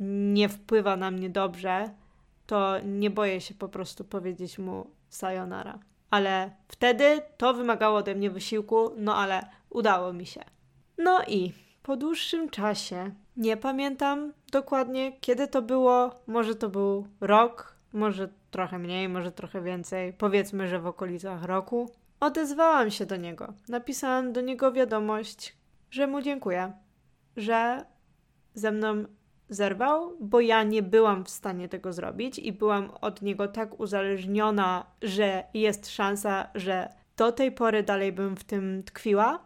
nie 0.00 0.48
wpływa 0.48 0.96
na 0.96 1.10
mnie 1.10 1.30
dobrze, 1.30 1.90
to 2.46 2.74
nie 2.84 3.10
boję 3.10 3.40
się 3.40 3.54
po 3.54 3.68
prostu 3.68 4.04
powiedzieć 4.04 4.58
mu 4.58 4.90
sayonara 5.16 5.78
ale 6.14 6.50
wtedy 6.68 7.22
to 7.36 7.54
wymagało 7.54 7.98
ode 7.98 8.14
mnie 8.14 8.30
wysiłku, 8.30 8.90
no 8.96 9.16
ale 9.16 9.46
udało 9.70 10.12
mi 10.12 10.26
się. 10.26 10.40
No 10.98 11.22
i 11.28 11.52
po 11.82 11.96
dłuższym 11.96 12.50
czasie, 12.50 13.10
nie 13.36 13.56
pamiętam 13.56 14.32
dokładnie 14.52 15.12
kiedy 15.20 15.48
to 15.48 15.62
było, 15.62 16.10
może 16.26 16.54
to 16.54 16.68
był 16.68 17.06
rok, 17.20 17.76
może 17.92 18.28
trochę 18.50 18.78
mniej, 18.78 19.08
może 19.08 19.32
trochę 19.32 19.62
więcej, 19.62 20.12
powiedzmy, 20.12 20.68
że 20.68 20.78
w 20.78 20.86
okolicach 20.86 21.44
roku, 21.44 21.90
odezwałam 22.20 22.90
się 22.90 23.06
do 23.06 23.16
niego. 23.16 23.52
Napisałam 23.68 24.32
do 24.32 24.40
niego 24.40 24.72
wiadomość, 24.72 25.56
że 25.90 26.06
mu 26.06 26.22
dziękuję, 26.22 26.72
że 27.36 27.84
ze 28.54 28.72
mną 28.72 29.04
zerwał, 29.48 30.16
bo 30.20 30.40
ja 30.40 30.62
nie 30.62 30.82
byłam 30.82 31.24
w 31.24 31.30
stanie 31.30 31.68
tego 31.68 31.92
zrobić 31.92 32.38
i 32.38 32.52
byłam 32.52 32.90
od 33.00 33.22
niego 33.22 33.48
tak 33.48 33.80
uzależniona, 33.80 34.86
że 35.02 35.44
jest 35.54 35.90
szansa, 35.90 36.48
że 36.54 36.88
do 37.16 37.32
tej 37.32 37.52
pory 37.52 37.82
dalej 37.82 38.12
bym 38.12 38.36
w 38.36 38.44
tym 38.44 38.82
tkwiła. 38.82 39.38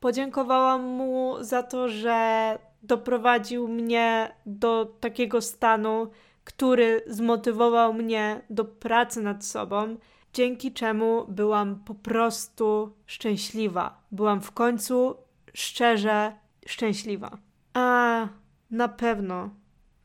Podziękowałam 0.00 0.82
mu 0.82 1.36
za 1.40 1.62
to, 1.62 1.88
że 1.88 2.58
doprowadził 2.82 3.68
mnie 3.68 4.34
do 4.46 4.96
takiego 5.00 5.40
stanu, 5.40 6.10
który 6.44 7.02
zmotywował 7.06 7.94
mnie 7.94 8.40
do 8.50 8.64
pracy 8.64 9.22
nad 9.22 9.44
sobą, 9.44 9.96
dzięki 10.32 10.72
czemu 10.72 11.24
byłam 11.28 11.84
po 11.84 11.94
prostu 11.94 12.94
szczęśliwa. 13.06 14.00
Byłam 14.10 14.40
w 14.40 14.52
końcu 14.52 15.16
szczerze 15.54 16.32
szczęśliwa. 16.66 17.38
A 17.74 18.28
na 18.74 18.88
pewno 18.88 19.50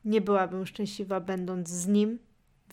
nie 0.05 0.21
byłabym 0.21 0.65
szczęśliwa 0.65 1.19
będąc 1.19 1.69
z 1.69 1.87
nim, 1.87 2.19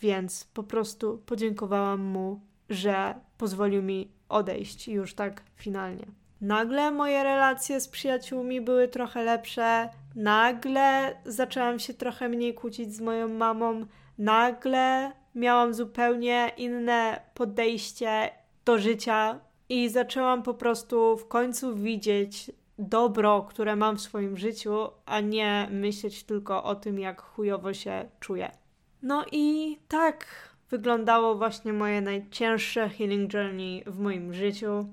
więc 0.01 0.45
po 0.45 0.63
prostu 0.63 1.19
podziękowałam 1.27 2.01
mu, 2.01 2.41
że 2.71 3.15
pozwolił 3.39 3.83
mi 3.83 4.11
odejść 4.29 4.89
już 4.89 5.15
tak 5.15 5.43
finalnie. 5.55 6.07
Nagle 6.41 6.91
moje 6.91 7.23
relacje 7.23 7.81
z 7.81 7.89
przyjaciółmi 7.89 8.61
były 8.61 8.89
trochę 8.89 9.25
lepsze, 9.25 9.89
nagle 10.15 11.17
zaczęłam 11.25 11.79
się 11.79 11.95
trochę 11.95 12.29
mniej 12.29 12.55
kłócić 12.55 12.95
z 12.95 13.01
moją 13.01 13.29
mamą, 13.29 13.87
nagle 14.19 15.13
miałam 15.35 15.75
zupełnie 15.75 16.53
inne 16.57 17.21
podejście 17.35 18.31
do 18.65 18.79
życia 18.79 19.41
i 19.69 19.89
zaczęłam 19.89 20.43
po 20.43 20.55
prostu 20.55 21.17
w 21.17 21.29
końcu 21.29 21.77
widzieć 21.77 22.51
dobro, 22.79 23.43
które 23.43 23.77
mam 23.77 23.97
w 23.97 24.01
swoim 24.01 24.37
życiu, 24.37 24.89
a 25.07 25.21
nie 25.21 25.69
myśleć 25.71 26.25
tylko 26.25 26.65
o 26.65 26.75
tym, 26.75 26.99
jak 26.99 27.23
chujowo 27.23 27.75
się 27.75 28.09
czuję. 28.21 28.51
No 29.03 29.25
i 29.33 29.77
tak 29.89 30.27
wyglądało 30.71 31.35
właśnie 31.35 31.73
moje 31.73 32.01
najcięższe 32.01 32.89
healing 32.89 33.35
journey 33.35 33.83
w 33.87 33.99
moim 33.99 34.35
życiu. 34.35 34.87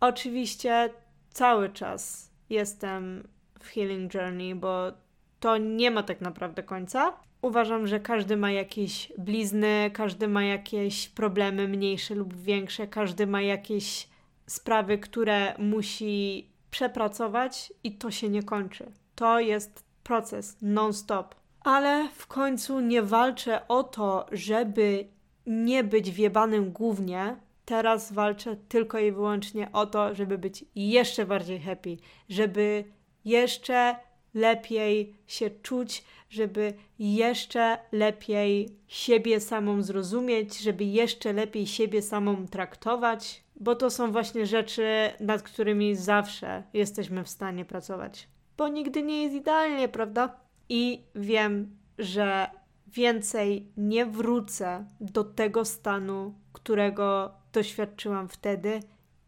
Oczywiście 0.00 0.90
cały 1.30 1.70
czas 1.70 2.30
jestem 2.50 3.28
w 3.60 3.68
healing 3.68 4.14
journey, 4.14 4.54
bo 4.54 4.92
to 5.40 5.56
nie 5.56 5.90
ma 5.90 6.02
tak 6.02 6.20
naprawdę 6.20 6.62
końca. 6.62 7.12
Uważam, 7.42 7.86
że 7.86 8.00
każdy 8.00 8.36
ma 8.36 8.50
jakieś 8.50 9.12
blizny, 9.18 9.90
każdy 9.92 10.28
ma 10.28 10.44
jakieś 10.44 11.08
problemy 11.08 11.68
mniejsze 11.68 12.14
lub 12.14 12.36
większe, 12.36 12.86
każdy 12.86 13.26
ma 13.26 13.42
jakieś 13.42 14.08
sprawy, 14.46 14.98
które 14.98 15.54
musi 15.58 16.46
przepracować 16.70 17.72
i 17.84 17.92
to 17.92 18.10
się 18.10 18.28
nie 18.28 18.42
kończy. 18.42 18.92
To 19.14 19.40
jest 19.40 19.84
proces 20.02 20.56
non-stop. 20.62 21.34
Ale 21.60 22.08
w 22.08 22.26
końcu 22.26 22.80
nie 22.80 23.02
walczę 23.02 23.68
o 23.68 23.82
to, 23.82 24.26
żeby 24.32 25.08
nie 25.46 25.84
być 25.84 26.10
wiebanym 26.10 26.72
głównie. 26.72 27.36
Teraz 27.64 28.12
walczę 28.12 28.56
tylko 28.68 28.98
i 28.98 29.12
wyłącznie 29.12 29.72
o 29.72 29.86
to, 29.86 30.14
żeby 30.14 30.38
być 30.38 30.64
jeszcze 30.74 31.26
bardziej 31.26 31.60
happy, 31.60 31.96
żeby 32.28 32.84
jeszcze 33.24 33.96
lepiej 34.34 35.14
się 35.26 35.50
czuć, 35.50 36.04
żeby 36.30 36.74
jeszcze 36.98 37.78
lepiej 37.92 38.68
siebie 38.88 39.40
samą 39.40 39.82
zrozumieć, 39.82 40.58
żeby 40.58 40.84
jeszcze 40.84 41.32
lepiej 41.32 41.66
siebie 41.66 42.02
samą 42.02 42.46
traktować, 42.46 43.42
bo 43.60 43.74
to 43.74 43.90
są 43.90 44.12
właśnie 44.12 44.46
rzeczy, 44.46 45.10
nad 45.20 45.42
którymi 45.42 45.96
zawsze 45.96 46.62
jesteśmy 46.72 47.24
w 47.24 47.28
stanie 47.28 47.64
pracować. 47.64 48.28
Bo 48.56 48.68
nigdy 48.68 49.02
nie 49.02 49.22
jest 49.22 49.34
idealnie, 49.34 49.88
prawda? 49.88 50.36
I 50.68 51.04
wiem, 51.14 51.76
że 51.98 52.46
więcej 52.86 53.72
nie 53.76 54.06
wrócę 54.06 54.86
do 55.00 55.24
tego 55.24 55.64
stanu, 55.64 56.34
którego 56.52 57.34
doświadczyłam 57.52 58.28
wtedy, 58.28 58.80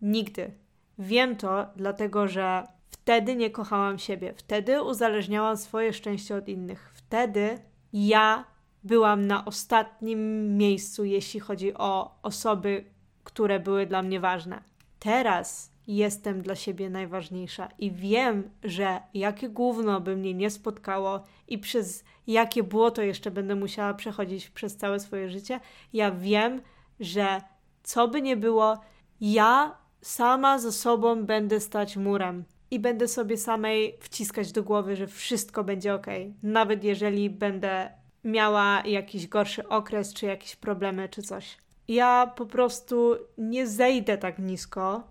nigdy. 0.02 0.50
Wiem 0.98 1.36
to, 1.36 1.66
dlatego 1.76 2.28
że 2.28 2.62
wtedy 2.90 3.36
nie 3.36 3.50
kochałam 3.50 3.98
siebie, 3.98 4.34
wtedy 4.36 4.82
uzależniałam 4.82 5.56
swoje 5.56 5.92
szczęście 5.92 6.36
od 6.36 6.48
innych, 6.48 6.92
wtedy 6.94 7.58
ja 7.92 8.44
byłam 8.84 9.26
na 9.26 9.44
ostatnim 9.44 10.56
miejscu, 10.56 11.04
jeśli 11.04 11.40
chodzi 11.40 11.74
o 11.74 12.18
osoby, 12.22 12.84
które 13.28 13.60
były 13.60 13.86
dla 13.86 14.02
mnie 14.02 14.20
ważne. 14.20 14.62
Teraz 14.98 15.72
jestem 15.86 16.42
dla 16.42 16.54
siebie 16.54 16.90
najważniejsza 16.90 17.68
i 17.78 17.90
wiem, 17.90 18.50
że 18.64 19.00
jakie 19.14 19.48
gówno 19.48 20.00
by 20.00 20.16
mnie 20.16 20.34
nie 20.34 20.50
spotkało 20.50 21.24
i 21.48 21.58
przez 21.58 22.04
jakie 22.26 22.62
błoto 22.62 23.02
jeszcze 23.02 23.30
będę 23.30 23.54
musiała 23.54 23.94
przechodzić 23.94 24.50
przez 24.50 24.76
całe 24.76 25.00
swoje 25.00 25.30
życie, 25.30 25.60
ja 25.92 26.10
wiem, 26.10 26.60
że 27.00 27.40
co 27.82 28.08
by 28.08 28.22
nie 28.22 28.36
było, 28.36 28.80
ja 29.20 29.76
sama 30.02 30.58
ze 30.58 30.72
sobą 30.72 31.24
będę 31.24 31.60
stać 31.60 31.96
murem 31.96 32.44
i 32.70 32.78
będę 32.78 33.08
sobie 33.08 33.36
samej 33.36 33.98
wciskać 34.00 34.52
do 34.52 34.62
głowy, 34.62 34.96
że 34.96 35.06
wszystko 35.06 35.64
będzie 35.64 35.94
ok, 35.94 36.06
nawet 36.42 36.84
jeżeli 36.84 37.30
będę 37.30 37.90
miała 38.24 38.82
jakiś 38.86 39.26
gorszy 39.26 39.68
okres, 39.68 40.14
czy 40.14 40.26
jakieś 40.26 40.56
problemy, 40.56 41.08
czy 41.08 41.22
coś. 41.22 41.56
Ja 41.88 42.33
po 42.37 42.46
prostu 42.46 43.16
nie 43.38 43.66
zejdę 43.66 44.18
tak 44.18 44.38
nisko 44.38 45.03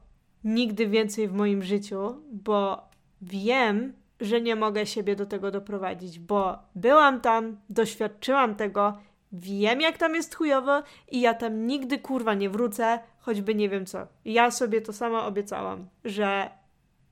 nigdy 0.44 0.88
więcej 0.88 1.28
w 1.28 1.34
moim 1.34 1.64
życiu, 1.64 2.22
bo 2.32 2.88
wiem, 3.22 3.94
że 4.20 4.42
nie 4.42 4.56
mogę 4.56 4.86
siebie 4.86 5.16
do 5.16 5.26
tego 5.26 5.52
doprowadzić, 5.52 6.20
bo 6.20 6.58
byłam 6.76 7.22
tam, 7.22 7.58
doświadczyłam 7.70 8.56
tego, 8.56 8.98
wiem 9.32 9.82
jak 9.82 9.98
tam 9.98 10.16
jest 10.16 10.36
chujowo 10.36 10.84
i 11.12 11.22
ja 11.22 11.34
tam 11.34 11.68
nigdy 11.68 12.00
kurwa 12.00 12.34
nie 12.34 12.50
wrócę, 12.50 13.00
choćby 13.20 13.56
nie 13.56 13.70
wiem 13.70 13.86
co. 13.86 14.08
Ja 14.26 14.52
sobie 14.52 14.82
to 14.82 14.94
sama 14.94 15.26
obiecałam, 15.26 15.88
że 16.06 16.50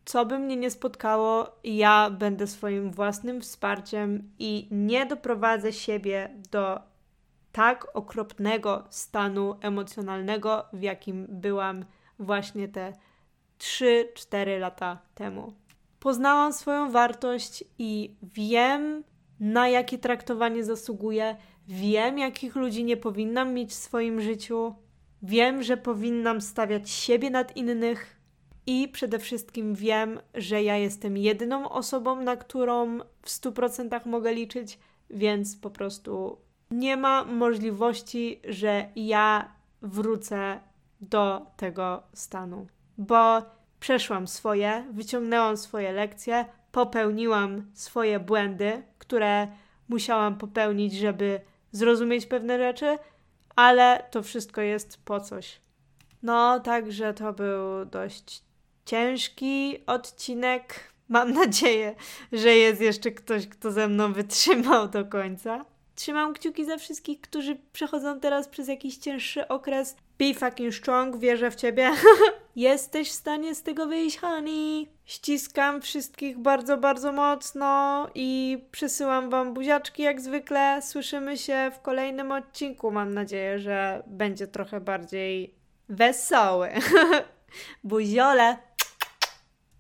co 0.06 0.26
by 0.26 0.40
mnie 0.40 0.56
nie 0.56 0.72
spotkało, 0.72 1.56
ja 1.64 2.10
będę 2.10 2.48
swoim 2.48 2.92
własnym 2.92 3.42
wsparciem 3.42 4.32
i 4.40 4.68
nie 4.72 5.06
doprowadzę 5.06 5.74
siebie 5.74 6.30
do 6.52 6.80
tak 7.56 7.88
okropnego 7.94 8.84
stanu 8.90 9.56
emocjonalnego, 9.62 10.66
w 10.74 10.82
jakim 10.82 11.28
byłam 11.30 11.86
właśnie 12.20 12.68
te 12.68 12.94
3-4 13.60 14.60
lata 14.60 15.00
temu. 15.14 15.54
Poznałam 16.00 16.54
swoją 16.54 16.92
wartość 16.92 17.64
i 17.80 18.16
wiem, 18.24 19.04
na 19.40 19.70
jakie 19.70 19.98
traktowanie 19.98 20.64
zasługuję, 20.64 21.36
wiem, 21.68 22.18
jakich 22.18 22.56
ludzi 22.56 22.84
nie 22.84 22.98
powinnam 22.98 23.54
mieć 23.54 23.72
w 23.72 23.74
swoim 23.74 24.22
życiu, 24.22 24.76
wiem, 25.22 25.64
że 25.64 25.78
powinnam 25.78 26.42
stawiać 26.42 26.90
siebie 26.90 27.30
nad 27.30 27.58
innych 27.58 28.20
i 28.66 28.88
przede 28.88 29.20
wszystkim 29.20 29.76
wiem, 29.76 30.20
że 30.34 30.64
ja 30.64 30.78
jestem 30.78 31.18
jedyną 31.18 31.70
osobą, 31.70 32.22
na 32.22 32.36
którą 32.36 33.00
w 33.22 33.30
100% 33.30 34.06
mogę 34.06 34.34
liczyć, 34.34 34.80
więc 35.10 35.58
po 35.58 35.70
prostu 35.70 36.45
nie 36.76 36.98
ma 36.98 37.24
możliwości, 37.24 38.42
że 38.48 38.90
ja 38.96 39.50
wrócę 39.82 40.60
do 41.02 41.46
tego 41.58 42.04
stanu, 42.14 42.68
bo 42.98 43.42
przeszłam 43.80 44.28
swoje, 44.28 44.86
wyciągnęłam 44.92 45.58
swoje 45.58 45.92
lekcje, 45.92 46.46
popełniłam 46.72 47.72
swoje 47.74 48.20
błędy, 48.20 48.84
które 48.98 49.48
musiałam 49.90 50.38
popełnić, 50.38 50.94
żeby 50.94 51.42
zrozumieć 51.72 52.26
pewne 52.26 52.58
rzeczy, 52.58 52.98
ale 53.56 54.08
to 54.12 54.24
wszystko 54.24 54.62
jest 54.62 55.06
po 55.06 55.20
coś. 55.20 55.62
No, 56.24 56.60
także 56.60 57.14
to 57.14 57.34
był 57.34 57.86
dość 57.86 58.44
ciężki 58.86 59.78
odcinek. 59.88 60.94
Mam 61.10 61.34
nadzieję, 61.34 61.96
że 62.32 62.50
jest 62.50 62.82
jeszcze 62.82 63.12
ktoś, 63.12 63.48
kto 63.48 63.72
ze 63.72 63.88
mną 63.88 64.14
wytrzymał 64.14 64.88
do 64.88 65.06
końca. 65.06 65.66
Trzymam 65.96 66.34
kciuki 66.34 66.66
za 66.66 66.78
wszystkich, 66.78 67.22
którzy 67.22 67.58
przechodzą 67.74 68.20
teraz 68.20 68.48
przez 68.48 68.68
jakiś 68.68 68.98
cięższy 68.98 69.48
okres. 69.48 69.96
Be 70.20 70.34
fucking 70.34 70.74
strong, 70.74 71.18
wierzę 71.18 71.52
w 71.52 71.56
ciebie. 71.56 71.92
Jesteś 72.56 73.10
w 73.10 73.14
stanie 73.14 73.56
z 73.56 73.64
tego 73.64 73.86
wyjść, 73.88 74.18
honey. 74.18 74.88
Ściskam 75.06 75.82
wszystkich 75.82 76.40
bardzo, 76.40 76.78
bardzo 76.78 77.12
mocno 77.12 78.08
i 78.16 78.60
przesyłam 78.72 79.30
wam 79.30 79.54
buziaczki 79.54 80.04
jak 80.04 80.22
zwykle. 80.22 80.82
Słyszymy 80.82 81.38
się 81.38 81.72
w 81.76 81.82
kolejnym 81.82 82.32
odcinku. 82.32 82.92
Mam 82.92 83.14
nadzieję, 83.14 83.60
że 83.60 84.04
będzie 84.08 84.48
trochę 84.48 84.80
bardziej 84.80 85.54
wesoły. 85.90 86.70
Buziole! 87.84 88.58